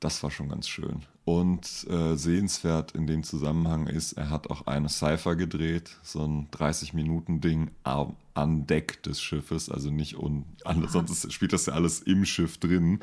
Das 0.00 0.22
war 0.22 0.30
schon 0.30 0.48
ganz 0.48 0.66
schön. 0.66 1.02
Und 1.26 1.86
äh, 1.90 2.16
sehenswert 2.16 2.92
in 2.92 3.06
dem 3.06 3.22
Zusammenhang 3.22 3.86
ist, 3.86 4.14
er 4.14 4.30
hat 4.30 4.48
auch 4.50 4.66
eine 4.66 4.88
Cypher 4.88 5.36
gedreht, 5.36 5.98
so 6.02 6.24
ein 6.24 6.48
30-Minuten-Ding 6.50 7.70
am- 7.84 8.16
an 8.34 8.66
Deck 8.66 9.02
des 9.02 9.20
Schiffes, 9.20 9.68
also 9.68 9.90
nicht 9.90 10.16
un, 10.16 10.46
sonst 10.88 11.30
spielt 11.32 11.52
das 11.52 11.66
ja 11.66 11.74
alles 11.74 12.00
im 12.00 12.24
Schiff 12.24 12.56
drin, 12.58 13.00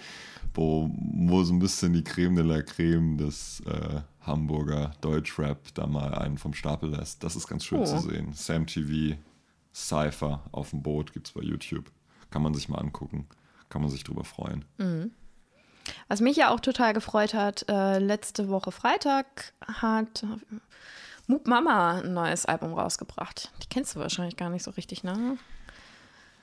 wo, 0.56 0.89
wo 0.98 1.44
so 1.44 1.54
ein 1.54 1.60
bisschen 1.60 1.94
die 1.94 2.04
Creme 2.04 2.36
de 2.36 2.44
la 2.44 2.62
Creme 2.63 3.18
des 3.18 3.62
äh, 3.68 4.01
Hamburger 4.22 4.92
Deutschrap 5.01 5.74
da 5.75 5.86
mal 5.86 6.16
einen 6.16 6.39
vom 6.39 6.54
Stapel 6.56 6.89
lässt. 6.89 7.24
Das 7.24 7.36
ist 7.36 7.48
ganz 7.48 7.63
schön 7.63 7.82
Oh. 7.82 7.86
zu 7.86 8.00
sehen. 8.00 8.34
Sam 8.34 8.66
TV, 8.66 9.16
Cypher 9.74 10.44
auf 10.51 10.72
dem 10.72 10.82
Boot 10.82 11.13
gibt 11.13 11.27
es 11.27 11.34
bei 11.34 11.42
YouTube. 11.42 11.92
Kann 12.32 12.42
man 12.42 12.54
sich 12.56 12.68
mal 12.68 12.80
angucken. 12.80 13.27
Kann 13.70 13.82
man 13.82 13.92
sich 13.92 14.04
drüber 14.04 14.24
freuen. 14.24 14.66
Was 16.08 16.22
mich 16.22 16.38
ja 16.38 16.50
auch 16.50 16.60
total 16.60 16.94
gefreut 16.94 17.34
hat, 17.34 17.65
äh, 17.70 18.00
letzte 18.00 18.50
Woche 18.50 18.72
Freitag 18.72 19.53
hat 19.82 20.25
Moop 21.27 21.48
Mama 21.48 22.00
ein 22.01 22.13
neues 22.13 22.46
Album 22.46 22.74
rausgebracht. 22.74 23.51
Die 23.63 23.67
kennst 23.67 23.96
du 23.96 24.00
wahrscheinlich 24.00 24.38
gar 24.38 24.50
nicht 24.50 24.63
so 24.63 24.72
richtig, 24.72 25.03
ne? 25.03 25.38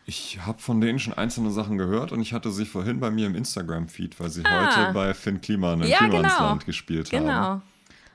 Ich 0.07 0.41
habe 0.45 0.59
von 0.59 0.81
denen 0.83 0.99
schon 0.99 1.15
einzelne 1.15 1.51
Sachen 1.51 1.79
gehört 1.79 2.13
und 2.13 2.21
ich 2.21 2.35
hatte 2.35 2.51
sie 2.51 2.67
vorhin 2.67 3.01
bei 3.01 3.11
mir 3.11 3.27
im 3.27 3.35
Instagram-Feed, 3.35 4.21
weil 4.21 4.29
sie 4.29 4.45
Ah. 4.45 4.67
heute 4.77 4.93
bei 4.93 5.15
Finn 5.15 5.41
Kliman 5.41 5.81
im 5.81 5.89
Ja, 5.89 5.99
Klimansland 5.99 6.61
genau. 6.61 6.67
gespielt 6.67 7.09
Genau. 7.11 7.33
haben. 7.33 7.63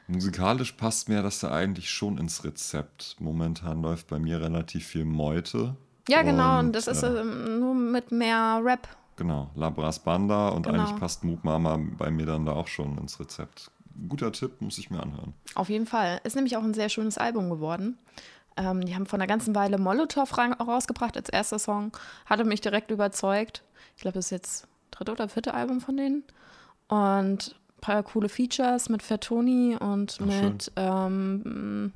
Musikalisch 0.08 0.72
passt 0.74 1.10
mir 1.10 1.22
das 1.24 1.40
da 1.40 1.52
eigentlich 1.52 1.90
schon 1.90 2.18
ins 2.20 2.44
Rezept. 2.44 3.16
Momentan 3.20 3.82
läuft 3.82 4.08
bei 4.08 4.20
mir 4.20 4.40
relativ 4.42 4.86
viel 4.88 5.06
Meute. 5.06 5.76
Ja, 6.08 6.22
genau. 6.24 6.60
Und 6.60 6.74
das 6.74 6.88
ist 6.88 7.04
äh, 7.04 7.22
ähm, 7.22 7.60
nur 7.60 7.74
mit 7.76 8.12
mehr 8.12 8.60
Rap. 8.64 8.88
Genau, 9.20 9.52
Labras 9.54 10.00
Banda 10.00 10.48
und 10.50 10.66
Genau. 10.66 10.80
eigentlich 10.82 10.98
passt 11.00 11.24
Moop 11.26 11.44
Mama 11.44 11.78
bei 11.98 12.10
mir 12.10 12.26
dann 12.26 12.46
da 12.46 12.54
auch 12.54 12.68
schon 12.68 12.98
ins 12.98 13.20
Rezept. 13.20 13.70
Guter 14.08 14.32
Tipp, 14.32 14.62
muss 14.62 14.78
ich 14.78 14.90
mir 14.90 15.04
anhören. 15.04 15.34
Auf 15.56 15.68
jeden 15.70 15.86
Fall. 15.86 16.22
Ist 16.24 16.38
nämlich 16.38 16.56
auch 16.56 16.64
ein 16.64 16.74
sehr 16.74 16.88
schönes 16.88 17.18
Album 17.18 17.50
geworden. 17.50 17.98
Ähm, 18.56 18.86
die 18.86 18.96
haben 18.96 19.06
vor 19.06 19.18
einer 19.20 19.28
ganzen 19.28 19.54
Weile 19.56 19.78
Molotow 19.78 20.38
ra- 20.38 20.54
rausgebracht 20.54 21.18
als 21.18 21.28
erster 21.28 21.60
Song. 21.60 21.92
Hatte 22.26 22.46
mich 22.46 22.62
direkt 22.62 22.92
überzeugt. 22.92 23.62
Ich 23.98 24.02
glaube, 24.04 24.16
das 24.16 24.26
ist 24.28 24.32
jetzt 24.32 24.68
dritte 24.92 25.12
oder 25.12 25.28
vierte 25.28 25.54
Album 25.54 25.82
von 25.82 25.98
denen. 25.98 26.24
Und 26.88 27.56
ein 27.76 27.82
paar 27.82 28.04
coole 28.04 28.30
Features 28.30 28.88
mit 28.88 29.04
Fertoni 29.04 29.76
und 29.78 30.18
Ach, 30.22 30.26
mit 30.26 30.72
ähm, 30.78 31.92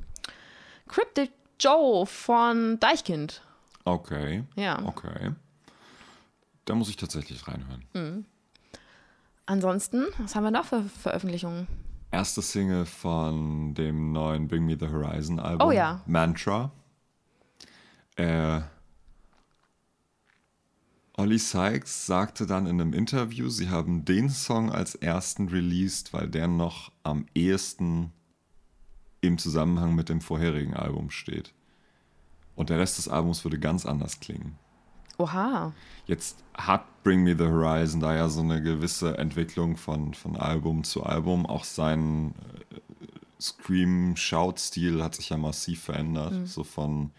Cryptic 0.88 1.32
Joe 1.60 2.06
von 2.06 2.80
Deichkind. 2.82 3.42
Okay, 3.86 4.44
Ja. 4.56 4.80
okay. 4.86 5.32
Da 6.66 6.76
muss 6.76 6.90
ich 6.90 6.98
tatsächlich 6.98 7.48
reinhören. 7.48 8.26
Ansonsten, 9.46 10.06
was 10.20 10.36
haben 10.36 10.44
wir 10.44 10.52
noch 10.52 10.66
für 10.66 10.84
Veröffentlichungen? 10.84 11.68
Erste 12.12 12.42
Single 12.42 12.86
von 12.86 13.74
dem 13.74 14.12
neuen 14.12 14.48
Bring 14.48 14.66
Me 14.66 14.78
the 14.80 14.88
Horizon 14.88 15.40
Album. 15.40 15.68
Oh 15.68 15.72
ja. 15.72 16.02
Mantra. 16.06 16.72
Äh, 18.16 18.62
Ollie 21.16 21.40
Sykes 21.40 22.06
sagte 22.06 22.46
dann 22.46 22.66
in 22.66 22.80
einem 22.80 22.94
Interview, 22.94 23.50
sie 23.50 23.70
haben 23.70 24.06
den 24.06 24.30
Song 24.30 24.72
als 24.72 24.96
ersten 24.96 25.48
released, 25.50 26.14
weil 26.14 26.28
der 26.28 26.48
noch 26.48 26.92
am 27.04 27.26
ehesten 27.36 28.12
im 29.22 29.38
Zusammenhang 29.38 29.96
mit 29.96 30.10
dem 30.10 30.22
vorherigen 30.22 30.74
Album 30.74 31.12
steht. 31.12 31.54
Und 32.56 32.70
der 32.70 32.80
Rest 32.80 32.98
des 32.98 33.08
Albums 33.08 33.44
würde 33.44 33.60
ganz 33.60 33.86
anders 33.86 34.20
klingen. 34.20 34.58
Oha. 35.18 35.74
Jetzt 36.06 36.44
hat 36.54 37.04
Bring 37.04 37.24
Me 37.24 37.36
the 37.38 37.46
Horizon 37.46 38.00
da 38.00 38.16
ja 38.16 38.30
so 38.30 38.42
eine 38.42 38.62
gewisse 38.62 39.18
Entwicklung 39.18 39.78
von, 39.78 40.14
von 40.14 40.36
Album 40.36 40.84
zu 40.84 41.04
Album. 41.04 41.46
Auch 41.46 41.64
sein 41.64 42.34
äh, 42.72 42.80
Scream-Shout-Stil 43.42 45.04
hat 45.04 45.16
sich 45.16 45.30
ja 45.30 45.38
massiv 45.38 45.84
verändert. 45.84 46.48
So 46.48 46.64
von 46.64 47.12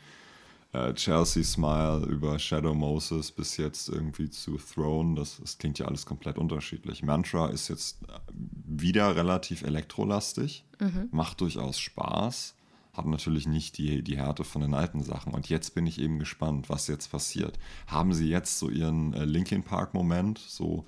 äh, 0.72 0.92
Chelsea 0.94 1.44
Smile 1.44 2.06
über 2.06 2.38
Shadow 2.38 2.74
Moses 2.74 3.30
bis 3.30 3.56
jetzt 3.58 3.88
irgendwie 3.88 4.30
zu 4.30 4.56
Throne. 4.56 5.14
Das, 5.14 5.38
das 5.40 5.58
klingt 5.58 5.78
ja 5.78 5.86
alles 5.86 6.06
komplett 6.06 6.38
unterschiedlich. 6.38 7.02
Mantra 7.02 7.48
ist 7.48 7.68
jetzt 7.68 7.98
wieder 8.32 9.14
relativ 9.16 9.62
elektrolastig, 9.62 10.64
macht 11.10 11.40
durchaus 11.40 11.78
Spaß 11.78 12.54
hat 12.94 13.06
natürlich 13.06 13.46
nicht 13.46 13.76
die, 13.78 14.02
die 14.02 14.16
Härte 14.16 14.44
von 14.44 14.62
den 14.62 14.72
alten 14.74 15.02
Sachen. 15.02 15.34
Und 15.34 15.48
jetzt 15.48 15.74
bin 15.74 15.86
ich 15.86 16.00
eben 16.00 16.18
gespannt, 16.18 16.68
was 16.70 16.86
jetzt 16.86 17.10
passiert. 17.10 17.58
Haben 17.86 18.14
sie 18.14 18.28
jetzt 18.28 18.58
so 18.58 18.70
ihren 18.70 19.12
äh, 19.14 19.24
Linkin 19.24 19.62
Park-Moment, 19.64 20.38
so 20.38 20.84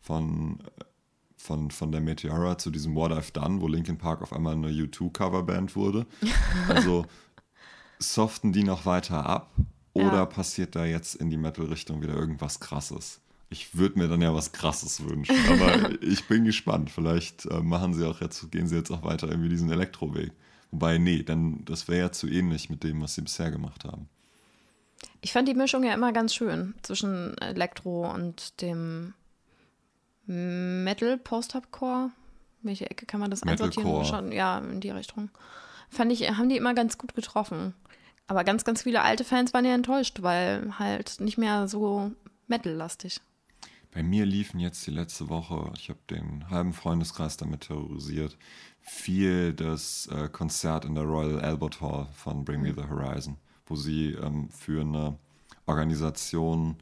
von, 0.00 0.60
äh, 0.78 0.84
von, 1.36 1.70
von 1.70 1.92
der 1.92 2.00
Meteora 2.00 2.56
zu 2.58 2.70
diesem 2.70 2.94
What 2.94 3.12
I've 3.12 3.32
Done, 3.32 3.60
wo 3.60 3.68
Linkin 3.68 3.98
Park 3.98 4.22
auf 4.22 4.32
einmal 4.32 4.54
eine 4.54 4.68
U2-Coverband 4.68 5.76
wurde? 5.76 6.06
Also 6.68 7.06
soften 7.98 8.52
die 8.52 8.64
noch 8.64 8.86
weiter 8.86 9.26
ab 9.26 9.50
oder 9.92 10.12
Ja. 10.18 10.26
passiert 10.26 10.74
da 10.76 10.84
jetzt 10.84 11.14
in 11.16 11.30
die 11.30 11.36
Metal-Richtung 11.36 12.00
wieder 12.02 12.14
irgendwas 12.14 12.60
Krasses? 12.60 13.20
Ich 13.50 13.76
würde 13.76 13.98
mir 13.98 14.06
dann 14.08 14.22
ja 14.22 14.32
was 14.32 14.52
Krasses 14.52 15.04
wünschen, 15.04 15.34
aber 15.50 15.90
ich 16.02 16.24
bin 16.28 16.44
gespannt. 16.44 16.88
Vielleicht 16.90 17.46
äh, 17.46 17.60
machen 17.60 17.94
sie 17.94 18.06
auch 18.08 18.20
jetzt, 18.20 18.50
gehen 18.52 18.68
sie 18.68 18.76
jetzt 18.76 18.90
auch 18.90 19.02
weiter 19.02 19.28
irgendwie 19.28 19.48
diesen 19.48 19.70
Elektroweg. 19.70 20.32
Wobei, 20.70 20.98
nee, 20.98 21.22
dann 21.22 21.64
das 21.64 21.88
wäre 21.88 22.00
ja 22.00 22.12
zu 22.12 22.28
ähnlich 22.28 22.70
mit 22.70 22.84
dem, 22.84 23.02
was 23.02 23.14
sie 23.14 23.22
bisher 23.22 23.50
gemacht 23.50 23.84
haben. 23.84 24.08
Ich 25.20 25.32
fand 25.32 25.48
die 25.48 25.54
Mischung 25.54 25.82
ja 25.84 25.94
immer 25.94 26.12
ganz 26.12 26.34
schön 26.34 26.74
zwischen 26.82 27.36
Elektro 27.38 28.10
und 28.10 28.60
dem 28.60 29.14
Metal, 30.26 31.18
Post-Hardcore. 31.18 32.10
Welche 32.62 32.90
Ecke 32.90 33.06
kann 33.06 33.20
man 33.20 33.30
das 33.30 33.42
einsortieren? 33.42 34.04
Schon, 34.04 34.32
ja, 34.32 34.58
in 34.58 34.80
die 34.80 34.90
Richtung. 34.90 35.30
Fand 35.88 36.12
ich, 36.12 36.28
haben 36.30 36.48
die 36.48 36.56
immer 36.56 36.74
ganz 36.74 36.98
gut 36.98 37.14
getroffen. 37.14 37.74
Aber 38.26 38.44
ganz, 38.44 38.64
ganz 38.64 38.82
viele 38.82 39.02
alte 39.02 39.24
Fans 39.24 39.52
waren 39.52 39.64
ja 39.64 39.74
enttäuscht, 39.74 40.22
weil 40.22 40.78
halt 40.78 41.20
nicht 41.20 41.36
mehr 41.36 41.66
so 41.66 42.12
Metal-lastig. 42.46 43.20
Bei 43.92 44.02
mir 44.04 44.24
liefen 44.24 44.60
jetzt 44.60 44.86
die 44.86 44.92
letzte 44.92 45.28
Woche, 45.28 45.72
ich 45.76 45.88
habe 45.88 45.98
den 46.08 46.48
halben 46.48 46.72
Freundeskreis 46.72 47.36
damit 47.36 47.62
terrorisiert, 47.62 48.38
viel 48.80 49.52
das 49.52 50.06
äh, 50.12 50.28
Konzert 50.28 50.84
in 50.84 50.94
der 50.94 51.04
Royal 51.04 51.40
Albert 51.40 51.80
Hall 51.80 52.06
von 52.14 52.44
Bring 52.44 52.62
Me 52.62 52.72
the 52.72 52.88
Horizon, 52.88 53.36
wo 53.66 53.74
sie 53.74 54.12
ähm, 54.12 54.48
für 54.50 54.82
eine 54.82 55.18
Organisation 55.66 56.76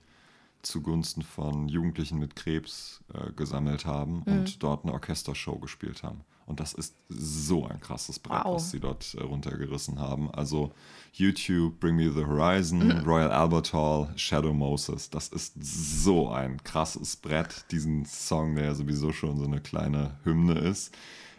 zugunsten 0.61 1.23
von 1.23 1.69
Jugendlichen 1.69 2.19
mit 2.19 2.37
Krebs 2.37 3.03
äh, 3.15 3.33
gesammelt 3.33 3.87
haben 3.87 4.23
und 4.25 4.63
dort 4.63 4.85
eine 4.85 4.93
Orchestershow 4.93 5.59
gespielt 5.59 6.03
haben. 6.03 6.21
Und 6.49 6.61
das 6.61 6.73
ist 6.73 6.95
so 7.11 7.67
ein 7.67 7.79
krasses 7.81 8.19
Brett, 8.19 8.45
Wow. 8.45 8.55
was 8.55 8.71
sie 8.71 8.81
dort 8.81 9.15
äh, 9.15 9.23
runtergerissen 9.23 9.99
haben. 10.01 10.31
Also 10.31 10.73
YouTube, 11.13 11.79
Bring 11.79 11.97
Me 11.97 12.11
the 12.11 12.25
Horizon, 12.25 12.91
Royal 13.05 13.31
Albert 13.31 13.75
Hall, 13.75 14.09
Shadow 14.17 14.55
Moses. 14.55 15.11
Das 15.11 15.29
ist 15.29 15.53
so 15.63 16.31
ein 16.31 16.63
krasses 16.65 17.17
Brett. 17.17 17.67
Diesen 17.71 18.07
Song, 18.07 18.55
der 18.55 18.65
ja 18.65 18.75
sowieso 18.75 19.13
schon 19.13 19.37
so 19.37 19.45
eine 19.45 19.61
kleine 19.61 20.17
Hymne 20.25 20.55
ist, 20.59 20.97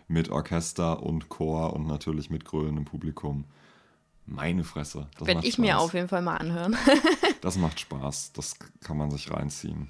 mit 0.08 0.30
Orchester 0.30 1.02
und 1.02 1.28
Chor 1.30 1.74
und 1.74 1.88
natürlich 1.88 2.30
mit 2.30 2.46
grölendem 2.46 2.86
Publikum. 2.86 3.46
Meine 4.28 4.64
Fresse. 4.64 5.08
Das 5.18 5.28
Werde 5.28 5.48
ich 5.48 5.58
mir 5.58 5.72
Spaß. 5.74 5.82
auf 5.82 5.94
jeden 5.96 6.08
Fall 6.08 6.22
mal 6.22 6.38
anhören. 6.38 6.78
Das 7.42 7.58
macht 7.58 7.80
Spaß. 7.80 8.34
Das 8.34 8.56
kann 8.82 8.98
man 8.98 9.10
sich 9.10 9.32
reinziehen. 9.32 9.90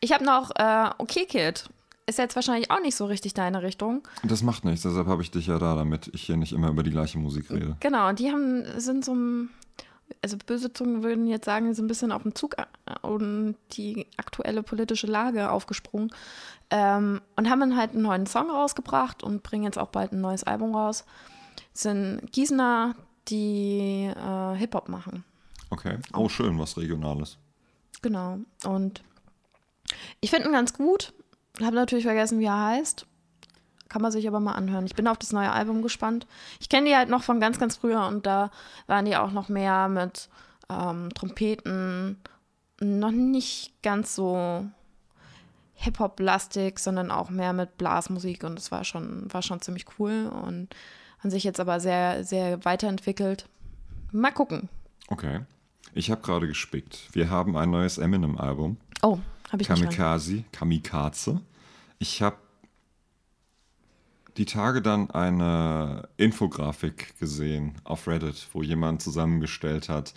Ich 0.00 0.12
habe 0.12 0.24
noch 0.24 0.50
äh, 0.56 0.90
Okay 0.98 1.26
Kid. 1.26 1.68
Ist 2.06 2.18
jetzt 2.18 2.34
wahrscheinlich 2.34 2.70
auch 2.70 2.80
nicht 2.80 2.96
so 2.96 3.06
richtig 3.06 3.34
deine 3.34 3.62
Richtung. 3.62 4.06
Das 4.24 4.42
macht 4.42 4.64
nichts, 4.64 4.82
deshalb 4.82 5.06
habe 5.06 5.22
ich 5.22 5.30
dich 5.30 5.46
ja 5.46 5.58
da, 5.58 5.76
damit 5.76 6.10
ich 6.12 6.22
hier 6.22 6.36
nicht 6.36 6.52
immer 6.52 6.68
über 6.68 6.82
die 6.82 6.90
gleiche 6.90 7.18
Musik 7.18 7.50
rede. 7.50 7.76
Genau, 7.80 8.12
die 8.12 8.30
haben, 8.30 8.64
sind 8.80 9.04
so 9.04 9.14
ein 9.14 9.50
also 10.20 10.36
böse 10.36 10.72
Zungen 10.72 11.02
würden 11.02 11.26
jetzt 11.26 11.44
sagen, 11.44 11.72
so 11.74 11.82
ein 11.82 11.86
bisschen 11.86 12.12
auf 12.12 12.22
den 12.22 12.34
Zug 12.34 12.56
äh, 12.58 12.66
und 13.06 13.56
die 13.72 14.06
aktuelle 14.16 14.62
politische 14.62 15.06
Lage 15.06 15.50
aufgesprungen 15.50 16.10
ähm, 16.70 17.20
und 17.36 17.48
haben 17.48 17.60
dann 17.60 17.76
halt 17.76 17.92
einen 17.92 18.02
neuen 18.02 18.26
Song 18.26 18.50
rausgebracht 18.50 19.22
und 19.22 19.42
bringen 19.42 19.64
jetzt 19.64 19.78
auch 19.78 19.88
bald 19.88 20.12
ein 20.12 20.20
neues 20.20 20.44
Album 20.44 20.74
raus. 20.74 21.04
Das 21.72 21.82
sind 21.82 22.32
Gießener, 22.32 22.94
die 23.28 24.10
äh, 24.14 24.54
Hip-Hop 24.56 24.88
machen. 24.88 25.24
Okay. 25.70 25.98
Oh, 26.12 26.28
schön, 26.28 26.58
was 26.58 26.76
Regionales. 26.76 27.38
Genau. 28.02 28.38
Und 28.64 29.02
ich 30.20 30.30
finde 30.30 30.48
ihn 30.48 30.52
ganz 30.52 30.74
gut. 30.74 31.12
Habe 31.60 31.76
natürlich 31.76 32.04
vergessen, 32.04 32.38
wie 32.38 32.46
er 32.46 32.66
heißt. 32.66 33.06
Kann 33.88 34.02
man 34.02 34.12
sich 34.12 34.26
aber 34.26 34.40
mal 34.40 34.52
anhören. 34.52 34.86
Ich 34.86 34.94
bin 34.94 35.06
auf 35.06 35.18
das 35.18 35.32
neue 35.32 35.52
Album 35.52 35.82
gespannt. 35.82 36.26
Ich 36.60 36.68
kenne 36.68 36.88
die 36.88 36.96
halt 36.96 37.10
noch 37.10 37.22
von 37.22 37.40
ganz, 37.40 37.58
ganz 37.58 37.76
früher 37.76 38.06
und 38.06 38.24
da 38.24 38.50
waren 38.86 39.04
die 39.04 39.16
auch 39.16 39.32
noch 39.32 39.48
mehr 39.50 39.88
mit 39.88 40.30
ähm, 40.70 41.10
Trompeten. 41.14 42.16
Noch 42.80 43.10
nicht 43.10 43.82
ganz 43.82 44.14
so 44.14 44.64
Hip-Hop-lastig, 45.74 46.78
sondern 46.78 47.10
auch 47.10 47.28
mehr 47.28 47.52
mit 47.52 47.76
Blasmusik 47.76 48.44
und 48.44 48.56
das 48.56 48.72
war 48.72 48.84
schon, 48.84 49.32
war 49.32 49.42
schon 49.42 49.60
ziemlich 49.60 49.84
cool 49.98 50.32
und 50.42 50.68
an 51.20 51.30
sich 51.30 51.44
jetzt 51.44 51.60
aber 51.60 51.78
sehr, 51.78 52.24
sehr 52.24 52.64
weiterentwickelt. 52.64 53.46
Mal 54.10 54.32
gucken. 54.32 54.68
Okay. 55.08 55.40
Ich 55.94 56.10
habe 56.10 56.22
gerade 56.22 56.46
gespickt. 56.46 57.08
Wir 57.12 57.28
haben 57.28 57.56
ein 57.56 57.70
neues 57.70 57.98
Eminem-Album. 57.98 58.78
Oh, 59.02 59.18
habe 59.50 59.62
ich 59.62 59.68
Kamikaze, 59.68 60.44
Kamikaze. 60.52 61.40
Ich 61.98 62.22
habe 62.22 62.36
die 64.36 64.46
Tage 64.46 64.80
dann 64.80 65.10
eine 65.10 66.08
Infografik 66.16 67.18
gesehen 67.18 67.74
auf 67.84 68.06
Reddit, 68.08 68.48
wo 68.52 68.62
jemand 68.62 69.02
zusammengestellt 69.02 69.88
hat, 69.88 70.14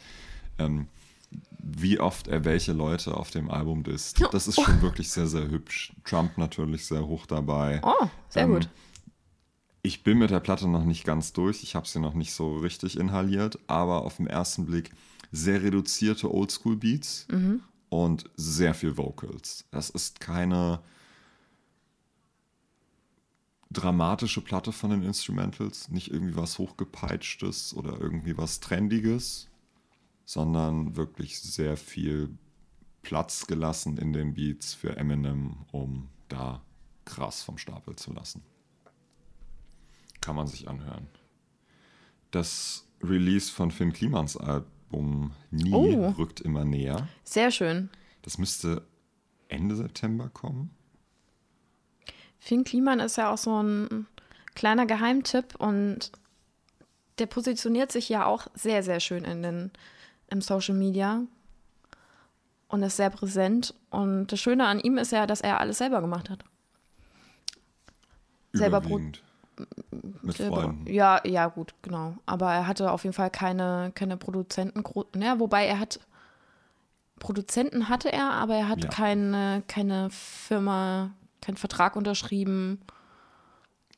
ähm, 0.58 0.88
wie 1.60 2.00
oft 2.00 2.28
er 2.28 2.46
welche 2.46 2.72
Leute 2.72 3.18
auf 3.18 3.32
dem 3.32 3.50
Album 3.50 3.84
disst. 3.84 4.24
Das 4.32 4.48
ist 4.48 4.62
schon 4.62 4.78
oh. 4.80 4.82
wirklich 4.82 5.10
sehr, 5.10 5.28
sehr 5.28 5.50
hübsch. 5.50 5.94
Trump 6.06 6.38
natürlich 6.38 6.86
sehr 6.86 7.06
hoch 7.06 7.26
dabei. 7.26 7.82
Oh, 7.84 8.08
sehr 8.30 8.44
ähm, 8.44 8.54
gut. 8.54 8.70
Ich 9.82 10.04
bin 10.04 10.18
mit 10.18 10.30
der 10.30 10.40
Platte 10.40 10.68
noch 10.68 10.86
nicht 10.86 11.04
ganz 11.04 11.34
durch. 11.34 11.62
Ich 11.62 11.76
habe 11.76 11.88
sie 11.88 12.00
noch 12.00 12.14
nicht 12.14 12.34
so 12.34 12.58
richtig 12.58 12.98
inhaliert, 12.98 13.60
aber 13.68 14.04
auf 14.04 14.18
den 14.18 14.28
ersten 14.28 14.66
Blick 14.66 14.92
sehr 15.32 15.62
reduzierte 15.62 16.34
Oldschool-Beats 16.34 17.28
mhm. 17.30 17.62
Und 18.04 18.30
sehr 18.36 18.74
viel 18.74 18.98
Vocals. 18.98 19.66
Das 19.72 19.90
ist 19.90 20.20
keine 20.20 20.82
dramatische 23.72 24.42
Platte 24.42 24.72
von 24.72 24.90
den 24.90 25.04
Instrumentals, 25.04 25.90
nicht 25.90 26.12
irgendwie 26.12 26.36
was 26.36 26.58
hochgepeitschtes 26.58 27.74
oder 27.74 28.00
irgendwie 28.00 28.38
was 28.38 28.60
trendiges, 28.60 29.50
sondern 30.26 30.96
wirklich 30.96 31.40
sehr 31.40 31.78
viel 31.78 32.38
Platz 33.02 33.48
gelassen 33.48 33.98
in 33.98 34.14
den 34.14 34.34
Beats 34.34 34.74
für 34.74 34.98
Eminem, 34.98 35.66
um 35.72 36.10
da 36.28 36.62
krass 37.06 37.44
vom 37.44 37.58
Stapel 37.58 37.96
zu 37.96 38.12
lassen. 38.14 38.42
Kann 40.22 40.36
man 40.36 40.48
sich 40.48 40.68
anhören. 40.68 41.08
Das 42.32 42.88
Release 43.04 43.52
von 43.52 43.72
Finn 43.72 43.94
Klimans 43.94 44.38
Album 44.92 45.32
Nie 45.52 45.74
oh. 45.74 46.10
rückt 46.18 46.42
immer 46.42 46.66
näher. 46.66 47.08
Sehr 47.24 47.52
schön. 47.52 47.90
Das 48.22 48.38
müsste 48.38 48.86
Ende 49.48 49.76
September 49.76 50.30
kommen. 50.30 50.72
Finn 52.40 52.64
Kliman 52.64 53.00
ist 53.00 53.18
ja 53.18 53.32
auch 53.32 53.38
so 53.38 53.62
ein 53.62 54.08
kleiner 54.54 54.86
Geheimtipp 54.86 55.56
und 55.58 56.12
der 57.20 57.26
positioniert 57.26 57.92
sich 57.92 58.10
ja 58.10 58.26
auch 58.26 58.48
sehr, 58.54 58.84
sehr 58.84 59.00
schön 59.00 59.24
in 59.24 59.42
den, 59.42 59.72
im 60.30 60.42
Social 60.42 60.76
Media 60.76 61.24
und 62.68 62.84
ist 62.84 62.98
sehr 62.98 63.10
präsent. 63.10 63.74
Und 63.90 64.28
das 64.28 64.40
Schöne 64.40 64.68
an 64.68 64.80
ihm 64.80 64.98
ist 64.98 65.12
ja, 65.12 65.26
dass 65.28 65.42
er 65.42 65.60
alles 65.60 65.78
selber 65.78 66.02
gemacht 66.02 66.30
hat. 66.30 66.44
Selber 68.54 68.82
Mit 70.22 70.38
Freunden. 70.38 70.88
Ja, 70.92 71.22
ja, 71.26 71.48
gut, 71.48 71.74
genau. 71.82 72.16
Aber 72.26 72.52
er 72.52 72.68
hatte 72.68 72.92
auf 72.92 73.04
jeden 73.04 73.14
Fall 73.14 73.30
keine, 73.30 73.92
keine 73.96 74.18
Produzenten. 74.18 74.84
Ja, 75.22 75.40
wobei 75.40 75.66
er 75.66 75.80
hat 75.80 76.00
Produzenten 77.20 77.90
hatte 77.90 78.12
er, 78.12 78.32
aber 78.32 78.56
er 78.56 78.68
hat 78.68 78.84
ja. 78.84 78.90
keine, 78.90 79.64
keine 79.68 80.10
Firma, 80.10 81.12
keinen 81.42 81.58
Vertrag 81.58 81.96
unterschrieben 81.96 82.80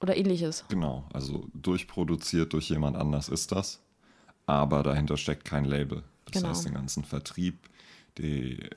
oder 0.01 0.15
ähnliches. 0.15 0.65
Genau, 0.69 1.05
also 1.13 1.47
durchproduziert 1.53 2.53
durch 2.53 2.69
jemand 2.69 2.95
anders 2.95 3.29
ist 3.29 3.51
das, 3.51 3.81
aber 4.45 4.83
dahinter 4.83 5.17
steckt 5.17 5.45
kein 5.45 5.65
Label. 5.65 6.03
Das 6.25 6.33
genau. 6.33 6.49
heißt, 6.49 6.65
den 6.65 6.75
ganzen 6.75 7.03
Vertrieb, 7.03 7.69
die, 8.17 8.69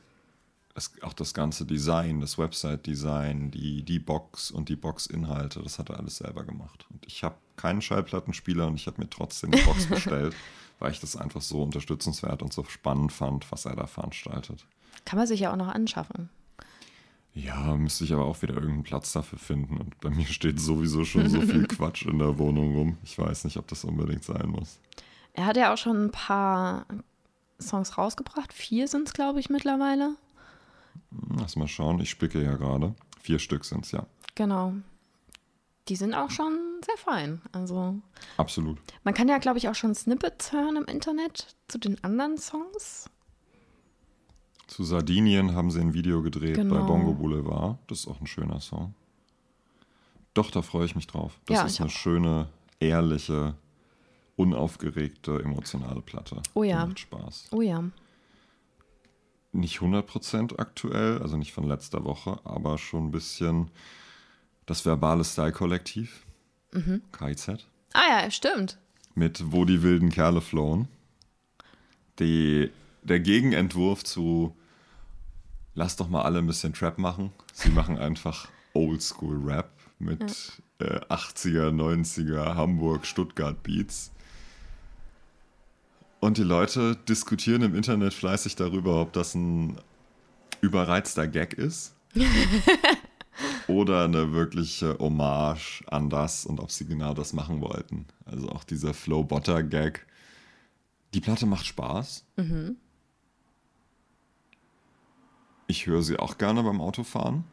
das, 0.75 0.93
auch 1.03 1.13
das 1.13 1.35
ganze 1.35 1.65
Design, 1.65 2.21
das 2.21 2.39
Website-Design, 2.39 3.51
die, 3.51 3.83
die 3.83 3.99
Box 3.99 4.51
und 4.51 4.69
die 4.69 4.77
Box-Inhalte, 4.77 5.63
das 5.63 5.79
hat 5.79 5.91
er 5.91 5.99
alles 5.99 6.19
selber 6.19 6.45
gemacht. 6.45 6.87
Und 6.91 7.05
ich 7.07 7.25
habe 7.25 7.37
keinen 7.57 7.83
Schallplattenspieler 7.83 8.67
und 8.67 8.77
ich 8.77 8.87
habe 8.87 9.01
mir 9.01 9.11
trotzdem 9.11 9.53
eine 9.53 9.63
Box 9.63 9.87
bestellt, 9.89 10.35
weil 10.79 10.93
ich 10.93 11.01
das 11.01 11.17
einfach 11.17 11.43
so 11.43 11.63
unterstützenswert 11.63 12.43
und 12.43 12.53
so 12.53 12.65
spannend 12.65 13.13
fand, 13.13 13.51
was 13.51 13.65
er 13.65 13.77
da 13.77 13.87
veranstaltet. 13.87 14.65
Kann 15.05 15.19
man 15.19 15.27
sich 15.27 15.41
ja 15.41 15.53
auch 15.53 15.57
noch 15.57 15.69
anschaffen. 15.69 16.31
Ja, 17.33 17.77
müsste 17.77 18.05
ich 18.05 18.13
aber 18.13 18.25
auch 18.25 18.43
wieder 18.43 18.55
irgendeinen 18.55 18.83
Platz 18.83 19.13
dafür 19.13 19.39
finden. 19.39 19.77
Und 19.77 20.01
bei 20.01 20.11
mir 20.11 20.27
steht 20.27 20.61
sowieso 20.61 21.05
schon 21.05 21.29
so 21.29 21.41
viel 21.41 21.67
Quatsch 21.69 22.05
in 22.07 22.19
der 22.19 22.39
Wohnung 22.39 22.75
rum. 22.75 22.99
Ich 23.05 23.19
weiß 23.19 23.45
nicht, 23.45 23.57
ob 23.57 23.69
das 23.69 23.85
unbedingt 23.85 24.25
sein 24.25 24.49
muss. 24.49 24.79
Er 25.33 25.47
hat 25.47 25.57
ja 25.57 25.73
auch 25.73 25.79
schon 25.79 26.07
ein 26.07 26.11
paar 26.11 26.87
Songs 27.61 27.97
rausgebracht. 27.97 28.53
Vier 28.53 28.89
sind 28.89 29.07
es, 29.07 29.15
glaube 29.15 29.39
ich, 29.39 29.49
mittlerweile. 29.49 30.17
Lass 31.39 31.57
mal 31.57 31.69
schauen. 31.69 32.01
Ich 32.01 32.11
spicke 32.11 32.43
ja 32.43 32.57
gerade. 32.57 32.95
Vier 33.21 33.39
Stück 33.39 33.65
sind 33.65 33.85
es, 33.85 33.93
ja. 33.93 34.07
Genau. 34.35 34.75
Die 35.89 35.97
sind 35.97 36.15
auch 36.15 36.31
schon 36.31 36.59
sehr 36.85 36.97
fein. 36.97 37.41
Also. 37.53 37.97
Absolut. 38.37 38.79
Man 39.05 39.15
kann 39.15 39.29
ja, 39.29 39.39
glaube 39.39 39.59
ich, 39.59 39.69
auch 39.69 39.75
schon 39.75 39.95
Snippets 39.95 40.53
hören 40.53 40.77
im 40.77 40.85
Internet 40.85 41.55
zu 41.69 41.79
den 41.79 42.03
anderen 42.05 42.39
Songs. 42.39 43.11
Zu 44.67 44.85
Sardinien 44.85 45.55
haben 45.55 45.71
sie 45.71 45.81
ein 45.81 45.95
Video 45.95 46.23
gedreht 46.23 46.55
genau. 46.55 46.77
bei 46.77 46.83
Bongo 46.83 47.15
Boulevard. 47.15 47.79
Das 47.89 48.01
ist 48.01 48.09
auch 48.09 48.21
ein 48.21 48.27
schöner 48.29 48.61
Song. 48.61 48.95
Doch, 50.33 50.51
da 50.53 50.63
freue 50.63 50.85
ich 50.85 50.95
mich 50.95 51.09
drauf. 51.09 51.41
Das 51.47 51.57
ja, 51.57 51.65
ist 51.65 51.81
eine 51.81 51.89
auch. 51.89 51.93
schöne, 51.93 52.49
ehrliche, 52.79 53.55
unaufgeregte, 54.37 55.43
emotionale 55.43 56.01
Platte. 56.03 56.41
Oh 56.55 56.63
ja. 56.63 56.83
Die 56.83 56.89
macht 56.89 57.01
Spaß. 57.01 57.49
Oh 57.51 57.63
ja. 57.63 57.83
Nicht 59.53 59.79
100% 59.79 60.59
aktuell, 60.59 61.21
also 61.21 61.37
nicht 61.37 61.53
von 61.53 61.65
letzter 61.65 62.05
Woche, 62.05 62.39
aber 62.45 62.79
schon 62.79 63.09
ein 63.09 63.11
bisschen 63.11 63.71
das 64.67 64.87
verbale 64.87 65.25
Style-Kollektiv. 65.25 66.25
Mhm. 66.73 67.03
KIZ. 67.13 67.67
Ah 67.93 68.23
ja, 68.23 68.31
stimmt. 68.31 68.79
Mit 69.15 69.53
Wo 69.53 69.65
die 69.65 69.83
wilden 69.83 70.11
Kerle 70.11 70.41
flohen. 70.41 70.87
Die, 72.21 72.71
der 73.03 73.19
Gegenentwurf 73.19 74.05
zu 74.05 74.55
lass 75.75 75.97
doch 75.97 76.09
mal 76.09 76.23
alle 76.23 76.39
ein 76.39 76.47
bisschen 76.47 76.75
Trap 76.75 76.99
machen. 76.99 77.33
Sie 77.53 77.71
machen 77.71 77.99
einfach 77.99 78.49
Oldschool-Rap 78.75 79.71
mit 79.99 80.61
ja. 80.81 80.87
äh, 80.87 81.01
80er, 81.07 81.71
90er 81.71 82.55
Hamburg, 82.55 83.07
Stuttgart 83.07 83.63
Beats. 83.63 84.13
Und 86.21 86.37
die 86.37 86.43
Leute 86.43 86.97
diskutieren 87.09 87.63
im 87.63 87.75
Internet 87.75 88.13
fleißig 88.13 88.55
darüber, 88.55 89.01
ob 89.01 89.13
das 89.15 89.35
ein 89.35 89.79
überreizter 90.61 91.27
Gag 91.27 91.55
ist. 91.55 91.95
oder 93.67 94.05
eine 94.05 94.33
wirkliche 94.33 94.99
Hommage 94.99 95.83
an 95.87 96.11
das 96.11 96.45
und 96.45 96.61
ob 96.61 96.71
sie 96.71 96.87
genau 96.87 97.15
das 97.15 97.33
machen 97.33 97.61
wollten. 97.61 98.07
Also 98.27 98.49
auch 98.51 98.65
dieser 98.65 98.95
Flow-Botter-Gag. 98.95 100.07
Die 101.15 101.21
Platte 101.21 101.47
macht 101.47 101.67
Spaß. 101.67 102.25
Mhm. 102.37 102.77
Ich 105.67 105.87
höre 105.87 106.03
sie 106.03 106.19
auch 106.19 106.37
gerne 106.37 106.63
beim 106.63 106.81
Autofahren. 106.81 107.45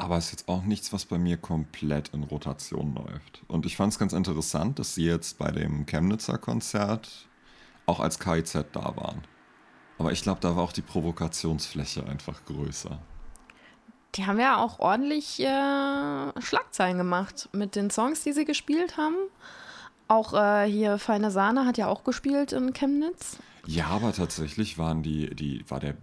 Aber 0.00 0.16
es 0.16 0.26
ist 0.26 0.32
jetzt 0.32 0.48
auch 0.48 0.62
nichts, 0.62 0.92
was 0.92 1.04
bei 1.04 1.18
mir 1.18 1.36
komplett 1.36 2.08
in 2.10 2.22
Rotation 2.24 2.94
läuft. 2.94 3.42
Und 3.48 3.66
ich 3.66 3.76
fand 3.76 3.92
es 3.92 3.98
ganz 3.98 4.12
interessant, 4.12 4.78
dass 4.78 4.94
sie 4.94 5.04
jetzt 5.04 5.38
bei 5.38 5.50
dem 5.50 5.84
Chemnitzer 5.86 6.38
Konzert 6.38 7.28
auch 7.86 8.00
als 8.00 8.18
KIZ 8.18 8.64
da 8.72 8.96
waren. 8.96 9.22
Aber 9.98 10.12
ich 10.12 10.22
glaube, 10.22 10.40
da 10.40 10.56
war 10.56 10.62
auch 10.62 10.72
die 10.72 10.82
Provokationsfläche 10.82 12.06
einfach 12.06 12.44
größer. 12.46 12.98
Die 14.14 14.26
haben 14.26 14.40
ja 14.40 14.56
auch 14.56 14.78
ordentlich 14.78 15.38
äh, 15.40 16.40
Schlagzeilen 16.40 16.98
gemacht 16.98 17.48
mit 17.52 17.76
den 17.76 17.90
Songs, 17.90 18.22
die 18.24 18.32
sie 18.32 18.44
gespielt 18.44 18.96
haben. 18.96 19.16
Auch 20.08 20.32
äh, 20.32 20.64
hier 20.64 20.98
Feine 20.98 21.30
Sahne 21.30 21.66
hat 21.66 21.78
ja 21.78 21.86
auch 21.86 22.02
gespielt 22.02 22.52
in 22.52 22.72
Chemnitz. 22.72 23.38
Ja, 23.66 23.86
aber 23.88 24.12
tatsächlich 24.12 24.78
waren 24.78 25.02
die, 25.02 25.34
die, 25.36 25.64
war 25.68 25.78
der 25.78 25.94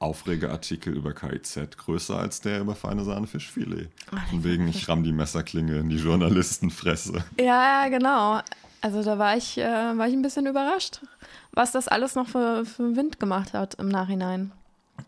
Aufregeartikel 0.00 0.94
über 0.96 1.12
KIZ 1.12 1.76
größer 1.76 2.18
als 2.18 2.40
der 2.40 2.60
über 2.60 2.74
feine 2.74 3.04
Sahne 3.04 3.26
Fischfilet. 3.26 3.88
Von 4.30 4.42
wegen, 4.44 4.66
ich 4.66 4.88
ramm 4.88 5.04
die 5.04 5.12
Messerklinge 5.12 5.76
in 5.78 5.88
die 5.90 5.96
Journalistenfresse. 5.98 7.22
Ja, 7.38 7.86
genau. 7.88 8.40
Also 8.80 9.02
da 9.02 9.18
war 9.18 9.36
ich, 9.36 9.58
äh, 9.58 9.62
war 9.62 10.08
ich 10.08 10.14
ein 10.14 10.22
bisschen 10.22 10.46
überrascht, 10.46 11.02
was 11.52 11.70
das 11.72 11.86
alles 11.86 12.14
noch 12.14 12.26
für, 12.28 12.64
für 12.64 12.96
Wind 12.96 13.20
gemacht 13.20 13.52
hat 13.52 13.74
im 13.74 13.88
Nachhinein. 13.88 14.52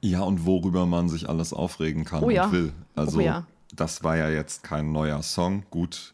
Ja, 0.02 0.20
und 0.20 0.44
worüber 0.44 0.84
man 0.84 1.08
sich 1.08 1.28
alles 1.28 1.52
aufregen 1.54 2.04
kann 2.04 2.22
Oh 2.22 2.28
ja. 2.30 2.44
und 2.44 2.52
will. 2.52 2.72
Also 2.94 3.18
Oh 3.18 3.20
ja. 3.22 3.46
das 3.74 4.04
war 4.04 4.16
ja 4.16 4.28
jetzt 4.28 4.62
kein 4.62 4.92
neuer 4.92 5.22
Song. 5.22 5.64
Gut, 5.70 6.12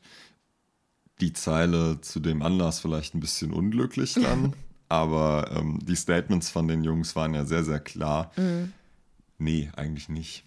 die 1.21 1.33
Zeile 1.33 2.01
zu 2.01 2.21
dem 2.21 2.43
Anlass 2.43 2.79
vielleicht 2.79 3.17
ein 3.17 3.21
bisschen 3.21 3.53
unglücklich 3.53 4.15
dann, 4.15 4.53
aber 4.89 5.51
ähm, 5.55 5.79
die 5.83 5.97
Statements 5.97 6.51
von 6.51 6.69
den 6.69 6.85
Jungs 6.85 7.15
waren 7.17 7.35
ja 7.35 7.45
sehr, 7.45 7.65
sehr 7.65 7.81
klar. 7.81 8.33
Mhm. 8.37 8.73
Nee, 9.39 9.71
eigentlich 9.77 10.09
nicht. 10.09 10.45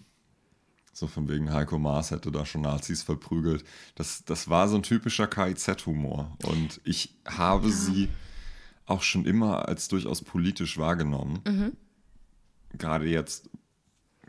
So 0.94 1.08
von 1.08 1.30
wegen 1.30 1.54
Heiko 1.54 1.80
Maas 1.80 2.12
hätte 2.12 2.32
da 2.32 2.46
schon 2.46 2.62
Nazis 2.62 3.04
verprügelt. 3.04 3.64
Das, 3.96 4.26
das 4.26 4.50
war 4.50 4.68
so 4.68 4.76
ein 4.76 4.84
typischer 4.84 5.28
KIZ-Humor. 5.28 6.36
Und 6.44 6.82
ich 6.84 7.16
habe 7.26 7.72
sie 7.72 8.10
auch 8.86 9.02
schon 9.02 9.26
immer 9.26 9.68
als 9.68 9.88
durchaus 9.88 10.22
politisch 10.22 10.78
wahrgenommen. 10.78 11.40
Gerade 12.78 13.06
jetzt, 13.06 13.50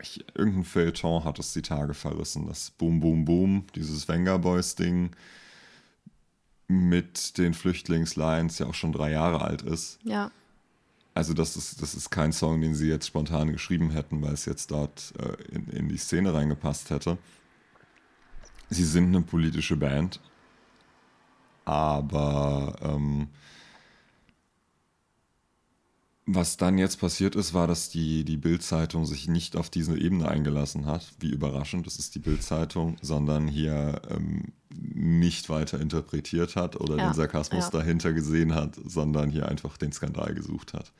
ich, 0.01 0.25
irgendein 0.35 0.63
Feuilleton 0.63 1.25
hat 1.25 1.37
es 1.37 1.53
die 1.53 1.61
Tage 1.61 1.93
verrissen. 1.93 2.47
Das 2.47 2.71
Boom, 2.71 3.01
Boom, 3.01 3.25
Boom, 3.25 3.65
dieses 3.75 4.07
Wenger 4.07 4.39
Boys-Ding 4.39 5.11
mit 6.67 7.37
den 7.37 7.53
Flüchtlingslines 7.53 8.59
ja 8.59 8.67
auch 8.67 8.73
schon 8.73 8.93
drei 8.93 9.11
Jahre 9.11 9.41
alt 9.41 9.61
ist. 9.61 9.99
Ja. 10.03 10.31
Also 11.15 11.33
das 11.33 11.55
ist, 11.55 11.81
das 11.81 11.93
ist 11.93 12.09
kein 12.09 12.31
Song, 12.31 12.61
den 12.61 12.73
sie 12.73 12.89
jetzt 12.89 13.07
spontan 13.07 13.51
geschrieben 13.51 13.91
hätten, 13.91 14.21
weil 14.21 14.33
es 14.33 14.45
jetzt 14.45 14.71
dort 14.71 15.13
äh, 15.19 15.55
in, 15.55 15.67
in 15.67 15.89
die 15.89 15.97
Szene 15.97 16.33
reingepasst 16.33 16.89
hätte. 16.89 17.17
Sie 18.69 18.85
sind 18.85 19.07
eine 19.07 19.21
politische 19.21 19.77
Band, 19.77 20.19
aber 21.65 22.75
ähm, 22.81 23.27
was 26.25 26.57
dann 26.57 26.77
jetzt 26.77 26.99
passiert 26.99 27.35
ist, 27.35 27.53
war, 27.53 27.67
dass 27.67 27.89
die, 27.89 28.23
die 28.23 28.37
Bild-Zeitung 28.37 29.05
sich 29.05 29.27
nicht 29.27 29.57
auf 29.57 29.69
diese 29.69 29.97
Ebene 29.99 30.27
eingelassen 30.27 30.85
hat. 30.85 31.11
Wie 31.19 31.29
überraschend, 31.29 31.85
das 31.85 31.97
ist 31.99 32.15
die 32.15 32.19
Bild-Zeitung, 32.19 32.95
sondern 33.01 33.47
hier 33.47 34.01
ähm, 34.09 34.53
nicht 34.69 35.49
weiter 35.49 35.81
interpretiert 35.81 36.55
hat 36.55 36.79
oder 36.79 36.97
Ja, 36.97 37.09
den 37.09 37.13
Sarkasmus 37.13 37.65
ja. 37.65 37.69
dahinter 37.71 38.13
gesehen 38.13 38.55
hat, 38.55 38.75
sondern 38.85 39.29
hier 39.29 39.49
einfach 39.49 39.77
den 39.77 39.91
Skandal 39.91 40.33
gesucht 40.33 40.73
hat. 40.73 40.93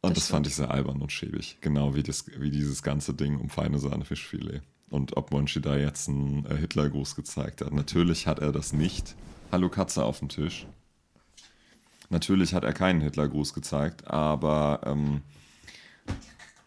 Und 0.00 0.16
Das 0.16 0.24
das, 0.24 0.30
fand 0.30 0.46
ich 0.46 0.54
sehr 0.54 0.70
albern 0.70 1.02
und 1.02 1.12
schäbig. 1.12 1.58
Genau 1.60 1.94
wie, 1.94 2.02
das, 2.02 2.24
wie 2.38 2.50
dieses 2.50 2.82
ganze 2.82 3.12
Ding 3.12 3.38
um 3.38 3.50
feine 3.50 3.78
Sahne 3.78 4.04
Fischfilet. 4.04 4.62
Und 4.88 5.16
ob 5.16 5.32
Monchi 5.32 5.60
da 5.60 5.76
jetzt 5.76 6.08
einen 6.08 6.46
äh, 6.46 6.56
Hitlergruß 6.56 7.16
gezeigt 7.16 7.60
hat. 7.60 7.72
Natürlich 7.72 8.26
hat 8.26 8.38
er 8.38 8.52
das 8.52 8.72
nicht. 8.72 9.14
Hallo 9.52 9.68
Katze 9.68 10.04
auf 10.04 10.20
dem 10.20 10.28
Tisch. 10.28 10.66
Natürlich 12.08 12.54
hat 12.54 12.64
er 12.64 12.72
keinen 12.72 13.00
Hitlergruß 13.00 13.52
gezeigt, 13.54 14.06
aber 14.06 14.80
ähm, 14.84 15.22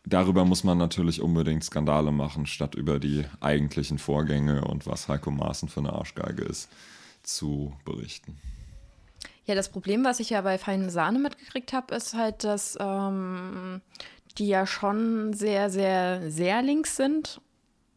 darüber 0.05 0.45
muss 0.45 0.63
man 0.63 0.77
natürlich 0.77 1.21
unbedingt 1.21 1.63
Skandale 1.63 2.11
machen, 2.11 2.45
statt 2.45 2.75
über 2.75 2.99
die 2.99 3.25
eigentlichen 3.39 3.99
Vorgänge 3.99 4.65
und 4.65 4.85
was 4.85 5.07
Heiko 5.07 5.31
Maaßen 5.31 5.69
für 5.69 5.79
eine 5.79 5.93
Arschgeige 5.93 6.43
ist, 6.43 6.69
zu 7.23 7.73
berichten. 7.85 8.37
Ja, 9.45 9.55
das 9.55 9.69
Problem, 9.69 10.03
was 10.03 10.19
ich 10.19 10.29
ja 10.29 10.41
bei 10.41 10.57
Feine 10.57 10.89
Sahne 10.89 11.19
mitgekriegt 11.19 11.73
habe, 11.73 11.95
ist 11.95 12.13
halt, 12.13 12.43
dass 12.43 12.77
ähm, 12.79 13.81
die 14.37 14.47
ja 14.47 14.67
schon 14.67 15.33
sehr, 15.33 15.69
sehr, 15.69 16.29
sehr 16.29 16.61
links 16.61 16.95
sind 16.95 17.41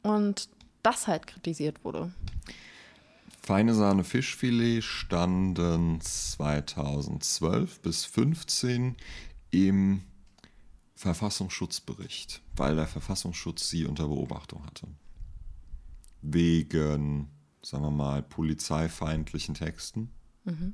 und 0.03 0.49
das 0.83 1.07
halt 1.07 1.27
kritisiert 1.27 1.85
wurde. 1.85 2.13
Feine 3.45 3.75
Sahne 3.75 4.05
Fischfilet 4.05 4.83
standen 4.83 6.01
2012 6.01 7.81
bis 7.81 8.03
2015 8.03 8.97
im 9.51 10.03
Verfassungsschutzbericht, 10.95 12.41
weil 12.55 12.77
der 12.77 12.87
Verfassungsschutz 12.87 13.69
sie 13.69 13.85
unter 13.85 14.07
Beobachtung 14.07 14.65
hatte. 14.65 14.87
Wegen, 16.23 17.29
sagen 17.63 17.83
wir 17.83 17.91
mal, 17.91 18.23
polizeifeindlichen 18.23 19.55
Texten, 19.55 20.11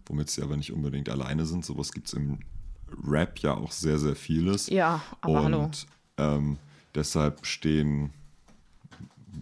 womit 0.04 0.28
sie 0.28 0.42
aber 0.42 0.58
nicht 0.58 0.72
unbedingt 0.72 1.08
alleine 1.08 1.46
sind. 1.46 1.64
Sowas 1.64 1.92
gibt 1.92 2.08
es 2.08 2.12
im 2.12 2.40
Rap 3.02 3.38
ja 3.38 3.54
auch 3.54 3.72
sehr, 3.72 3.98
sehr 3.98 4.14
vieles. 4.16 4.68
Ja, 4.68 5.02
aber 5.22 5.32
und 5.32 5.44
hallo. 5.44 5.70
Ähm, 6.18 6.58
deshalb 6.94 7.46
stehen 7.46 8.12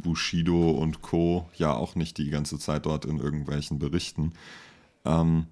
Bushido 0.01 0.71
und 0.71 1.03
Co. 1.03 1.49
ja 1.57 1.75
auch 1.75 1.95
nicht 1.95 2.19
die 2.19 2.31
ganze 2.31 2.59
Zeit 2.59 2.87
dort 2.87 3.05
in 3.05 3.19
irgendwelchen 3.19 3.79
Berichten. 3.79 4.33
Ähm, 5.05 5.47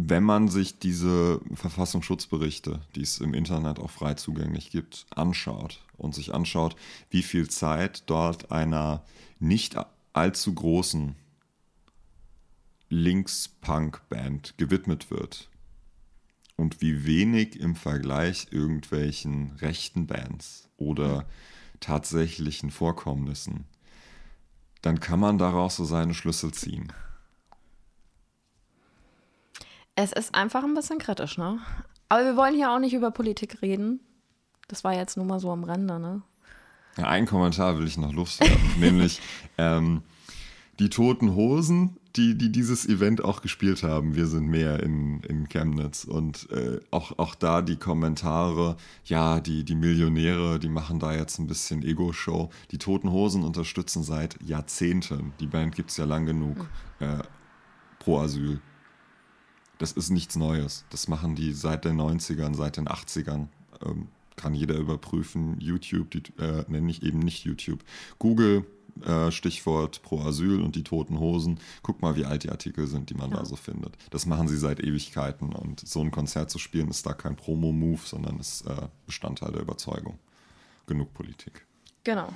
wenn 0.00 0.22
man 0.22 0.46
sich 0.46 0.78
diese 0.78 1.40
Verfassungsschutzberichte, 1.54 2.80
die 2.94 3.02
es 3.02 3.18
im 3.18 3.34
Internet 3.34 3.80
auch 3.80 3.90
frei 3.90 4.14
zugänglich 4.14 4.70
gibt, 4.70 5.06
anschaut 5.10 5.82
und 5.96 6.14
sich 6.14 6.32
anschaut, 6.32 6.76
wie 7.10 7.22
viel 7.22 7.50
Zeit 7.50 8.04
dort 8.06 8.52
einer 8.52 9.02
nicht 9.40 9.76
allzu 10.12 10.54
großen 10.54 11.16
Links-Punk-Band 12.90 14.56
gewidmet 14.56 15.10
wird 15.10 15.48
und 16.56 16.80
wie 16.80 17.04
wenig 17.04 17.58
im 17.58 17.74
Vergleich 17.74 18.48
irgendwelchen 18.50 19.52
rechten 19.60 20.06
Bands 20.06 20.68
oder 20.76 21.26
tatsächlichen 21.80 22.70
Vorkommnissen, 22.70 23.64
dann 24.82 25.00
kann 25.00 25.20
man 25.20 25.38
daraus 25.38 25.76
so 25.76 25.84
seine 25.84 26.14
Schlüssel 26.14 26.52
ziehen. 26.52 26.92
Es 29.94 30.12
ist 30.12 30.34
einfach 30.34 30.62
ein 30.62 30.74
bisschen 30.74 30.98
kritisch, 30.98 31.38
ne? 31.38 31.58
Aber 32.08 32.24
wir 32.24 32.36
wollen 32.36 32.54
hier 32.54 32.70
auch 32.70 32.78
nicht 32.78 32.94
über 32.94 33.10
Politik 33.10 33.62
reden. 33.62 34.00
Das 34.68 34.84
war 34.84 34.94
jetzt 34.94 35.16
nur 35.16 35.26
mal 35.26 35.40
so 35.40 35.50
am 35.50 35.64
Rande, 35.64 35.98
ne? 35.98 36.22
Ja, 36.96 37.08
einen 37.08 37.26
Kommentar 37.26 37.78
will 37.78 37.86
ich 37.86 37.98
noch 37.98 38.12
loswerden, 38.12 38.56
nämlich 38.78 39.20
ähm, 39.56 40.02
die 40.78 40.90
Toten 40.90 41.34
Hosen, 41.34 41.97
die, 42.18 42.34
die 42.34 42.50
dieses 42.50 42.86
Event 42.86 43.22
auch 43.22 43.40
gespielt 43.40 43.84
haben. 43.84 44.16
Wir 44.16 44.26
sind 44.26 44.48
mehr 44.48 44.82
in, 44.82 45.20
in 45.20 45.48
Chemnitz 45.48 46.02
und 46.04 46.50
äh, 46.50 46.80
auch, 46.90 47.16
auch 47.18 47.36
da 47.36 47.62
die 47.62 47.76
Kommentare, 47.76 48.76
ja, 49.04 49.38
die, 49.40 49.64
die 49.64 49.76
Millionäre, 49.76 50.58
die 50.58 50.68
machen 50.68 50.98
da 50.98 51.14
jetzt 51.14 51.38
ein 51.38 51.46
bisschen 51.46 51.82
Ego-Show. 51.82 52.50
Die 52.72 52.78
Toten 52.78 53.12
Hosen 53.12 53.44
unterstützen 53.44 54.02
seit 54.02 54.36
Jahrzehnten, 54.42 55.32
die 55.38 55.46
Band 55.46 55.76
gibt 55.76 55.90
es 55.90 55.96
ja 55.96 56.04
lang 56.04 56.26
genug, 56.26 56.68
äh, 56.98 57.18
pro 58.00 58.18
Asyl. 58.18 58.60
Das 59.78 59.92
ist 59.92 60.10
nichts 60.10 60.34
Neues. 60.34 60.84
Das 60.90 61.06
machen 61.06 61.36
die 61.36 61.52
seit 61.52 61.84
den 61.84 62.00
90ern, 62.00 62.56
seit 62.56 62.78
den 62.78 62.88
80ern. 62.88 63.46
Ähm, 63.84 64.08
kann 64.34 64.54
jeder 64.54 64.76
überprüfen. 64.76 65.60
YouTube, 65.60 66.10
die, 66.10 66.22
äh, 66.40 66.64
nenne 66.66 66.90
ich 66.90 67.04
eben 67.04 67.20
nicht 67.20 67.44
YouTube. 67.44 67.84
Google, 68.18 68.64
äh, 69.04 69.30
Stichwort 69.30 70.02
Pro 70.02 70.20
Asyl 70.20 70.60
und 70.62 70.76
die 70.76 70.84
Toten 70.84 71.18
Hosen. 71.18 71.60
Guck 71.82 72.02
mal, 72.02 72.16
wie 72.16 72.24
alt 72.24 72.44
die 72.44 72.50
Artikel 72.50 72.86
sind, 72.86 73.10
die 73.10 73.14
man 73.14 73.30
da 73.30 73.44
so 73.44 73.56
findet. 73.56 73.96
Das 74.10 74.26
machen 74.26 74.48
sie 74.48 74.56
seit 74.56 74.80
Ewigkeiten 74.80 75.52
und 75.52 75.80
so 75.80 76.00
ein 76.00 76.10
Konzert 76.10 76.50
zu 76.50 76.58
spielen 76.58 76.88
ist 76.88 77.06
da 77.06 77.12
kein 77.12 77.36
Promo-Move, 77.36 78.00
sondern 78.04 78.38
ist 78.38 78.66
äh, 78.66 78.88
Bestandteil 79.06 79.52
der 79.52 79.62
Überzeugung. 79.62 80.18
Genug 80.86 81.12
Politik. 81.14 81.66
Genau. 82.04 82.32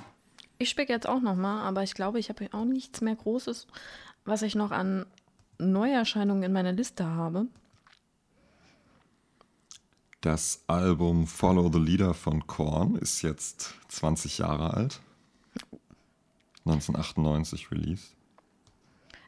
Ich 0.57 0.69
spicke 0.69 0.93
jetzt 0.93 1.07
auch 1.07 1.21
noch 1.21 1.35
mal, 1.35 1.63
aber 1.63 1.83
ich 1.83 1.93
glaube, 1.93 2.19
ich 2.19 2.29
habe 2.29 2.45
hier 2.45 2.53
auch 2.53 2.65
nichts 2.65 3.01
mehr 3.01 3.15
Großes, 3.15 3.67
was 4.25 4.41
ich 4.43 4.55
noch 4.55 4.71
an 4.71 5.05
Neuerscheinungen 5.57 6.43
in 6.43 6.53
meiner 6.53 6.71
Liste 6.71 7.05
habe. 7.05 7.47
Das 10.21 10.63
Album 10.67 11.27
Follow 11.27 11.69
the 11.69 11.79
Leader 11.79 12.13
von 12.13 12.47
Korn 12.47 12.95
ist 12.95 13.23
jetzt 13.23 13.73
20 13.89 14.37
Jahre 14.37 14.73
alt. 14.73 15.01
1998 16.65 17.71
released. 17.71 18.15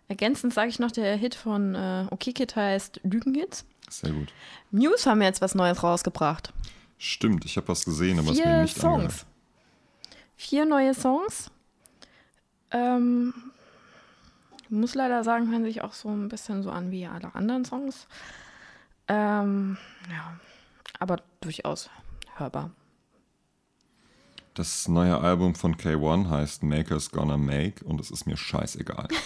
Ergänzend 0.07 0.53
sage 0.53 0.69
ich 0.69 0.79
noch, 0.79 0.91
der 0.91 1.15
Hit 1.17 1.35
von 1.35 1.73
äh, 1.75 2.07
OK 2.11 2.19
Kid 2.35 2.55
heißt 2.55 3.01
Lügenhits. 3.03 3.65
Sehr 3.89 4.11
gut. 4.11 4.31
Muse 4.71 5.09
haben 5.09 5.21
jetzt 5.21 5.41
was 5.41 5.55
Neues 5.55 5.81
rausgebracht. 5.83 6.53
Stimmt, 6.97 7.45
ich 7.45 7.57
habe 7.57 7.67
was 7.67 7.85
gesehen, 7.85 8.19
aber 8.19 8.31
es 8.31 8.37
mir 8.37 8.43
Vier 8.43 8.61
nicht 8.61 8.75
Songs. 8.77 8.85
angehört. 8.93 9.25
Vier 10.37 10.65
neue 10.65 10.93
Songs. 10.93 11.51
Ähm, 12.71 13.33
ich 14.63 14.71
muss 14.71 14.95
leider 14.95 15.23
sagen, 15.23 15.49
hören 15.51 15.63
sich 15.63 15.81
auch 15.81 15.93
so 15.93 16.09
ein 16.09 16.27
bisschen 16.29 16.63
so 16.63 16.71
an 16.71 16.91
wie 16.91 17.05
alle 17.05 17.33
anderen 17.35 17.65
Songs. 17.65 18.07
Ähm, 19.07 19.77
ja, 20.09 20.39
aber 20.99 21.21
durchaus 21.41 21.89
hörbar. 22.35 22.71
Das 24.55 24.87
neue 24.87 25.19
Album 25.19 25.53
von 25.53 25.75
K1 25.75 26.29
heißt 26.29 26.63
Makers 26.63 27.11
Gonna 27.11 27.35
Make 27.35 27.83
und 27.83 27.99
es 27.99 28.09
ist 28.09 28.25
mir 28.25 28.37
scheißegal. 28.37 29.07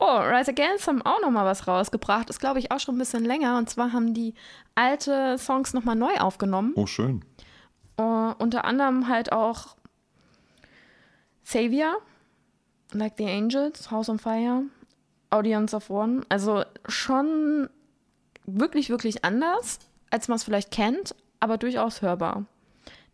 Oh, 0.00 0.18
Rise 0.18 0.50
Against 0.50 0.86
haben 0.86 1.00
auch 1.02 1.20
noch 1.22 1.30
mal 1.30 1.46
was 1.46 1.66
rausgebracht. 1.66 2.28
Ist, 2.28 2.40
glaube 2.40 2.58
ich, 2.58 2.70
auch 2.70 2.80
schon 2.80 2.96
ein 2.96 2.98
bisschen 2.98 3.24
länger. 3.24 3.56
Und 3.56 3.70
zwar 3.70 3.92
haben 3.92 4.12
die 4.12 4.34
alte 4.74 5.38
Songs 5.38 5.72
noch 5.72 5.84
mal 5.84 5.94
neu 5.94 6.12
aufgenommen. 6.16 6.72
Oh, 6.74 6.86
schön. 6.86 7.24
Äh, 7.96 8.02
unter 8.02 8.64
anderem 8.64 9.08
halt 9.08 9.32
auch 9.32 9.76
Savior, 11.44 11.94
Like 12.92 13.14
the 13.16 13.26
Angels, 13.26 13.90
House 13.90 14.10
on 14.10 14.18
Fire. 14.18 14.64
Audience 15.30 15.74
of 15.74 15.88
One. 15.88 16.22
Also 16.28 16.64
schon 16.86 17.70
wirklich, 18.44 18.90
wirklich 18.90 19.24
anders, 19.24 19.78
als 20.10 20.28
man 20.28 20.36
es 20.36 20.44
vielleicht 20.44 20.70
kennt, 20.70 21.14
aber 21.40 21.56
durchaus 21.56 22.02
hörbar. 22.02 22.44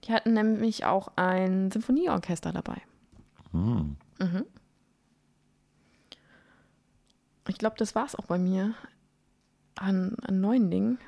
Die 0.04 0.12
hatten 0.12 0.32
nämlich 0.32 0.84
auch 0.84 1.12
ein 1.16 1.70
Symphonieorchester 1.70 2.52
dabei. 2.52 2.80
Hm. 3.52 3.96
Mhm. 4.18 4.44
Ich 7.48 7.58
glaube, 7.58 7.76
das 7.78 7.94
war 7.94 8.06
es 8.06 8.14
auch 8.14 8.26
bei 8.26 8.38
mir 8.38 8.74
an, 9.76 10.16
an 10.22 10.40
neuen 10.40 10.70
Dingen. 10.70 10.98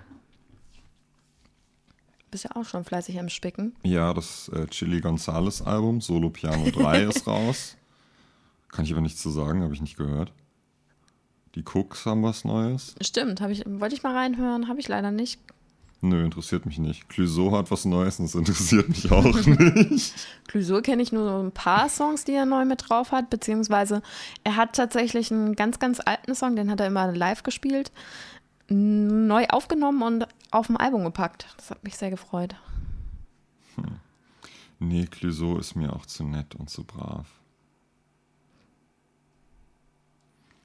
Bist 2.31 2.45
ja 2.45 2.57
auch 2.57 2.65
schon 2.65 2.85
fleißig 2.85 3.19
am 3.21 3.29
Spicken. 3.29 3.77
Ja, 3.83 4.15
das 4.15 4.49
äh, 4.49 4.67
Chili 4.67 5.01
Gonzales 5.01 5.63
Album, 5.63 6.01
Solo 6.01 6.31
Piano 6.31 6.71
3, 6.73 7.05
ist 7.05 7.27
raus. 7.27 7.77
Kann 8.69 8.87
ich 8.87 8.93
aber 8.93 9.03
nichts 9.03 9.21
zu 9.21 9.31
sagen, 9.31 9.63
habe 9.63 9.75
ich 9.75 9.83
nicht 9.83 9.97
gehört. 9.97 10.33
Die 11.55 11.63
Cooks 11.63 12.07
haben 12.07 12.23
was 12.23 12.45
Neues. 12.45 12.95
Stimmt, 13.03 13.41
ich, 13.43 13.65
wollte 13.67 13.95
ich 13.95 14.03
mal 14.03 14.17
reinhören, 14.17 14.69
habe 14.69 14.81
ich 14.81 14.89
leider 14.89 15.11
nicht. 15.11 15.39
Nö, 16.05 16.25
interessiert 16.25 16.67
mich 16.67 16.79
nicht. 16.79 17.09
Clouseau 17.09 17.53
hat 17.53 17.71
was 17.71 17.85
Neues 17.85 18.19
und 18.19 18.25
das 18.25 18.35
interessiert 18.35 18.89
mich 18.89 19.13
auch 19.13 19.23
nicht. 19.47 20.15
Clouseau 20.49 20.81
kenne 20.81 21.01
ich 21.01 21.13
nur 21.13 21.25
so 21.25 21.41
ein 21.41 21.53
paar 21.53 21.89
Songs, 21.89 22.25
die 22.25 22.33
er 22.33 22.45
neu 22.45 22.65
mit 22.65 22.89
drauf 22.89 23.13
hat, 23.13 23.31
beziehungsweise 23.31 24.03
er 24.43 24.57
hat 24.57 24.75
tatsächlich 24.75 25.31
einen 25.31 25.55
ganz, 25.55 25.79
ganz 25.79 26.01
alten 26.05 26.35
Song, 26.35 26.57
den 26.57 26.73
hat 26.73 26.81
er 26.81 26.89
immer 26.89 27.13
live 27.13 27.45
gespielt, 27.45 27.93
neu 28.69 29.47
aufgenommen 29.47 30.03
und 30.03 30.27
auf 30.51 30.67
dem 30.67 30.77
Album 30.77 31.05
gepackt. 31.05 31.47
Das 31.57 31.71
hat 31.71 31.85
mich 31.85 31.97
sehr 31.97 32.11
gefreut. 32.11 32.57
Hm. 33.77 34.01
Nee, 34.81 35.07
Clouseau 35.07 35.57
ist 35.59 35.77
mir 35.77 35.93
auch 35.93 36.05
zu 36.05 36.25
nett 36.25 36.57
und 36.57 36.69
zu 36.69 36.83
brav. 36.83 37.29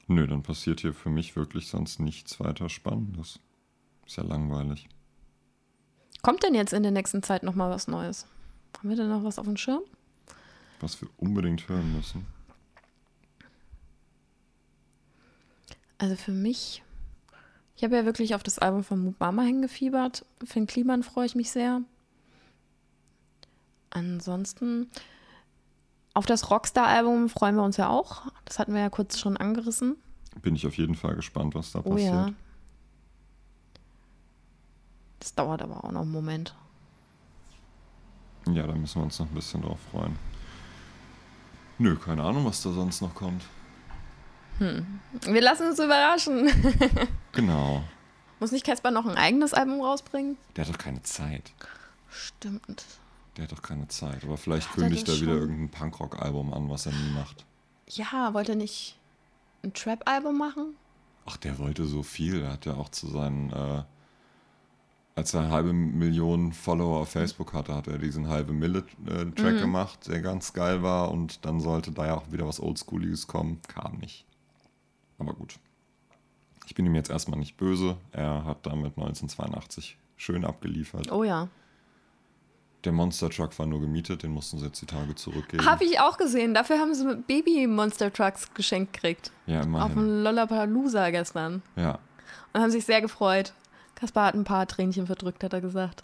Nö, 0.08 0.26
dann 0.26 0.42
passiert 0.42 0.80
hier 0.80 0.96
für 0.96 1.12
mich 1.12 1.36
wirklich 1.36 1.68
sonst 1.68 2.00
nichts 2.00 2.40
weiter 2.40 2.70
Spannendes. 2.70 3.40
Ist 4.08 4.18
ja 4.18 4.24
langweilig. 4.24 4.90
Kommt 6.28 6.44
denn 6.44 6.56
jetzt 6.56 6.74
in 6.74 6.84
der 6.84 6.92
nächsten 6.92 7.24
Zeit 7.24 7.44
noch 7.44 7.56
mal 7.56 7.70
was 7.70 7.88
Neues? 7.88 8.26
Haben 8.78 8.90
wir 8.90 8.98
denn 8.98 9.08
noch 9.08 9.24
was 9.24 9.40
auf 9.40 9.46
dem 9.46 9.56
Schirm? 9.56 9.80
Was 10.82 11.00
wir 11.00 11.08
unbedingt 11.16 11.70
hören 11.70 11.96
müssen. 11.96 12.26
Also 15.98 16.18
für 16.18 16.34
mich, 16.34 16.84
ich 17.78 17.86
habe 17.86 17.96
ja 17.96 18.04
wirklich 18.04 18.36
auf 18.36 18.44
das 18.44 18.60
Album 18.60 18.84
von 18.84 19.00
Mubama 19.00 19.44
hingefiebert. 19.44 20.26
Für 20.44 20.60
den 20.60 20.68
Kliman 20.68 21.02
freue 21.02 21.28
ich 21.28 21.36
mich 21.36 21.50
sehr. 21.50 21.82
Ansonsten, 23.90 24.92
auf 26.14 26.26
das 26.26 26.52
Rockstar-Album 26.52 27.30
freuen 27.30 27.56
wir 27.56 27.64
uns 27.64 27.78
ja 27.78 27.88
auch. 27.88 28.24
Das 28.44 28.60
hatten 28.60 28.74
wir 28.74 28.82
ja 28.82 28.90
kurz 28.90 29.18
schon 29.18 29.38
angerissen. 29.38 29.96
Bin 30.42 30.58
ich 30.58 30.68
auf 30.68 30.78
jeden 30.78 30.96
Fall 30.96 31.16
gespannt, 31.16 31.56
was 31.56 31.72
da 31.72 31.80
oh, 31.80 31.92
passiert. 31.92 32.14
Ja. 32.14 32.34
Das 35.28 35.36
dauert 35.36 35.62
aber 35.62 35.84
auch 35.84 35.92
noch 35.92 36.04
einen 36.04 36.12
Moment. 36.14 36.56
Ja, 38.50 38.66
da 38.66 38.74
müssen 38.74 39.02
wir 39.02 39.04
uns 39.04 39.20
noch 39.20 39.28
ein 39.28 39.36
bisschen 39.36 39.62
drauf 39.62 39.78
freuen. 39.92 40.16
Nö, 41.80 41.98
keine 41.98 42.24
Ahnung, 42.24 42.46
was 42.46 42.64
da 42.64 42.72
sonst 42.72 43.02
noch 43.02 43.14
kommt. 43.14 43.44
Hm. 44.60 45.02
Wir 45.24 45.42
lassen 45.42 45.68
uns 45.68 45.80
überraschen. 45.80 46.50
genau. 47.34 47.84
Muss 48.40 48.54
nicht 48.54 48.66
Casper 48.66 48.90
noch 48.90 49.06
ein 49.06 49.18
eigenes 49.18 49.54
Album 49.54 49.82
rausbringen? 49.82 50.38
Der 50.56 50.66
hat 50.66 50.74
doch 50.74 50.80
keine 50.80 51.04
Zeit. 51.04 51.52
Stimmt. 52.08 52.86
Der 53.36 53.44
hat 53.44 53.52
doch 53.52 53.62
keine 53.62 53.90
Zeit. 53.90 54.24
Aber 54.24 54.38
vielleicht 54.38 54.72
kündigt 54.72 55.10
er 55.10 55.16
wieder 55.16 55.34
schon? 55.34 55.42
irgendein 55.42 55.70
Punkrock-Album 55.72 56.54
an, 56.54 56.70
was 56.70 56.86
er 56.86 56.94
nie 56.94 57.12
macht. 57.14 57.44
Ja, 57.90 58.34
wollte 58.34 58.54
er 58.54 58.58
nicht 58.58 58.98
ein 59.62 59.74
Trap-Album 59.74 60.38
machen? 60.38 60.78
Ach, 61.26 61.36
der 61.36 61.60
wollte 61.60 61.84
so 61.86 62.02
viel. 62.02 62.44
Er 62.44 62.54
hat 62.54 62.66
ja 62.66 62.76
auch 62.76 62.88
zu 62.88 63.10
seinen, 63.10 63.52
äh, 63.52 63.84
als 65.18 65.34
er 65.34 65.42
eine 65.42 65.50
halbe 65.50 65.74
Million 65.74 66.54
Follower 66.54 67.00
auf 67.00 67.10
Facebook 67.10 67.54
hatte, 67.54 67.74
hat 67.74 67.88
er 67.88 67.98
diesen 67.98 68.28
halbe 68.28 68.54
Mille-Track 68.54 69.56
mhm. 69.56 69.60
gemacht, 69.60 70.08
der 70.08 70.22
ganz 70.22 70.54
geil 70.54 70.84
war. 70.84 71.10
Und 71.10 71.44
dann 71.44 71.60
sollte 71.60 71.92
da 71.92 72.06
ja 72.06 72.16
auch 72.16 72.32
wieder 72.32 72.48
was 72.48 72.62
Oldschooliges 72.62 73.26
kommen. 73.26 73.60
Kam 73.68 73.98
nicht. 73.98 74.26
Aber 75.18 75.34
gut. 75.34 75.56
Ich 76.68 76.76
bin 76.76 76.86
ihm 76.86 76.94
jetzt 76.94 77.10
erstmal 77.10 77.40
nicht 77.40 77.58
böse. 77.58 77.98
Er 78.12 78.46
hat 78.46 78.68
damit 78.68 78.96
1982 78.96 79.98
schön 80.18 80.46
abgeliefert. 80.46 81.12
Oh 81.12 81.24
ja. 81.24 81.48
Der 82.84 82.92
Monster 82.92 83.32
Truck 83.32 83.58
war 83.58 83.66
nur 83.66 83.82
gemietet, 83.82 84.22
den 84.22 84.32
mussten 84.32 84.60
sie 84.60 84.68
jetzt 84.68 84.80
die 84.84 84.86
Tage 84.86 85.16
zurückgeben. 85.16 85.66
Habe 85.66 85.84
ich 85.84 86.00
auch 86.00 86.18
gesehen. 86.18 86.54
Dafür 86.54 86.78
haben 86.78 86.94
sie 86.94 87.16
Baby-Monster 87.28 88.14
Trucks 88.14 88.54
geschenkt 88.54 88.94
gekriegt. 88.94 89.32
Ja, 89.48 89.62
immerhin. 89.64 89.84
Auf 89.84 89.94
dem 89.94 90.24
Lollapalooza 90.24 91.10
gestern. 91.10 91.64
Ja. 91.76 91.98
Und 92.54 92.62
haben 92.62 92.72
sich 92.72 92.86
sehr 92.86 93.02
gefreut. 93.02 93.54
Kaspar 94.00 94.28
hat 94.28 94.36
ein 94.36 94.44
paar 94.44 94.68
Tränchen 94.68 95.08
verdrückt, 95.08 95.44
hat 95.44 95.54
er 95.54 95.62
gesagt. 95.62 96.04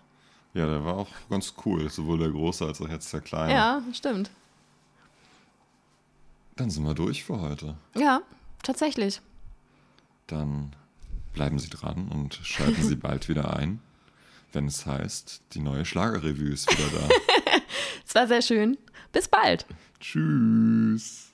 Ja, 0.53 0.65
der 0.65 0.83
war 0.83 0.97
auch 0.97 1.09
ganz 1.29 1.53
cool. 1.65 1.89
Sowohl 1.89 2.19
der 2.19 2.29
Große 2.29 2.65
als 2.65 2.81
auch 2.81 2.89
jetzt 2.89 3.11
der 3.13 3.21
Kleine. 3.21 3.53
Ja, 3.53 3.81
stimmt. 3.93 4.29
Dann 6.55 6.69
sind 6.69 6.83
wir 6.85 6.93
durch 6.93 7.23
für 7.23 7.39
heute. 7.41 7.75
Ja, 7.95 8.21
tatsächlich. 8.61 9.21
Dann 10.27 10.75
bleiben 11.33 11.57
Sie 11.57 11.69
dran 11.69 12.09
und 12.09 12.35
schalten 12.43 12.83
Sie 12.83 12.95
bald 12.97 13.29
wieder 13.29 13.55
ein 13.55 13.79
wenn 14.53 14.67
es 14.67 14.85
heißt, 14.85 15.41
die 15.53 15.59
neue 15.59 15.85
Schlagerrevue 15.85 16.53
ist 16.53 16.71
wieder 16.71 16.99
da. 16.99 17.09
Es 18.05 18.15
war 18.15 18.27
sehr 18.27 18.41
schön. 18.43 18.77
Bis 19.11 19.27
bald. 19.27 19.65
Tschüss. 19.99 21.32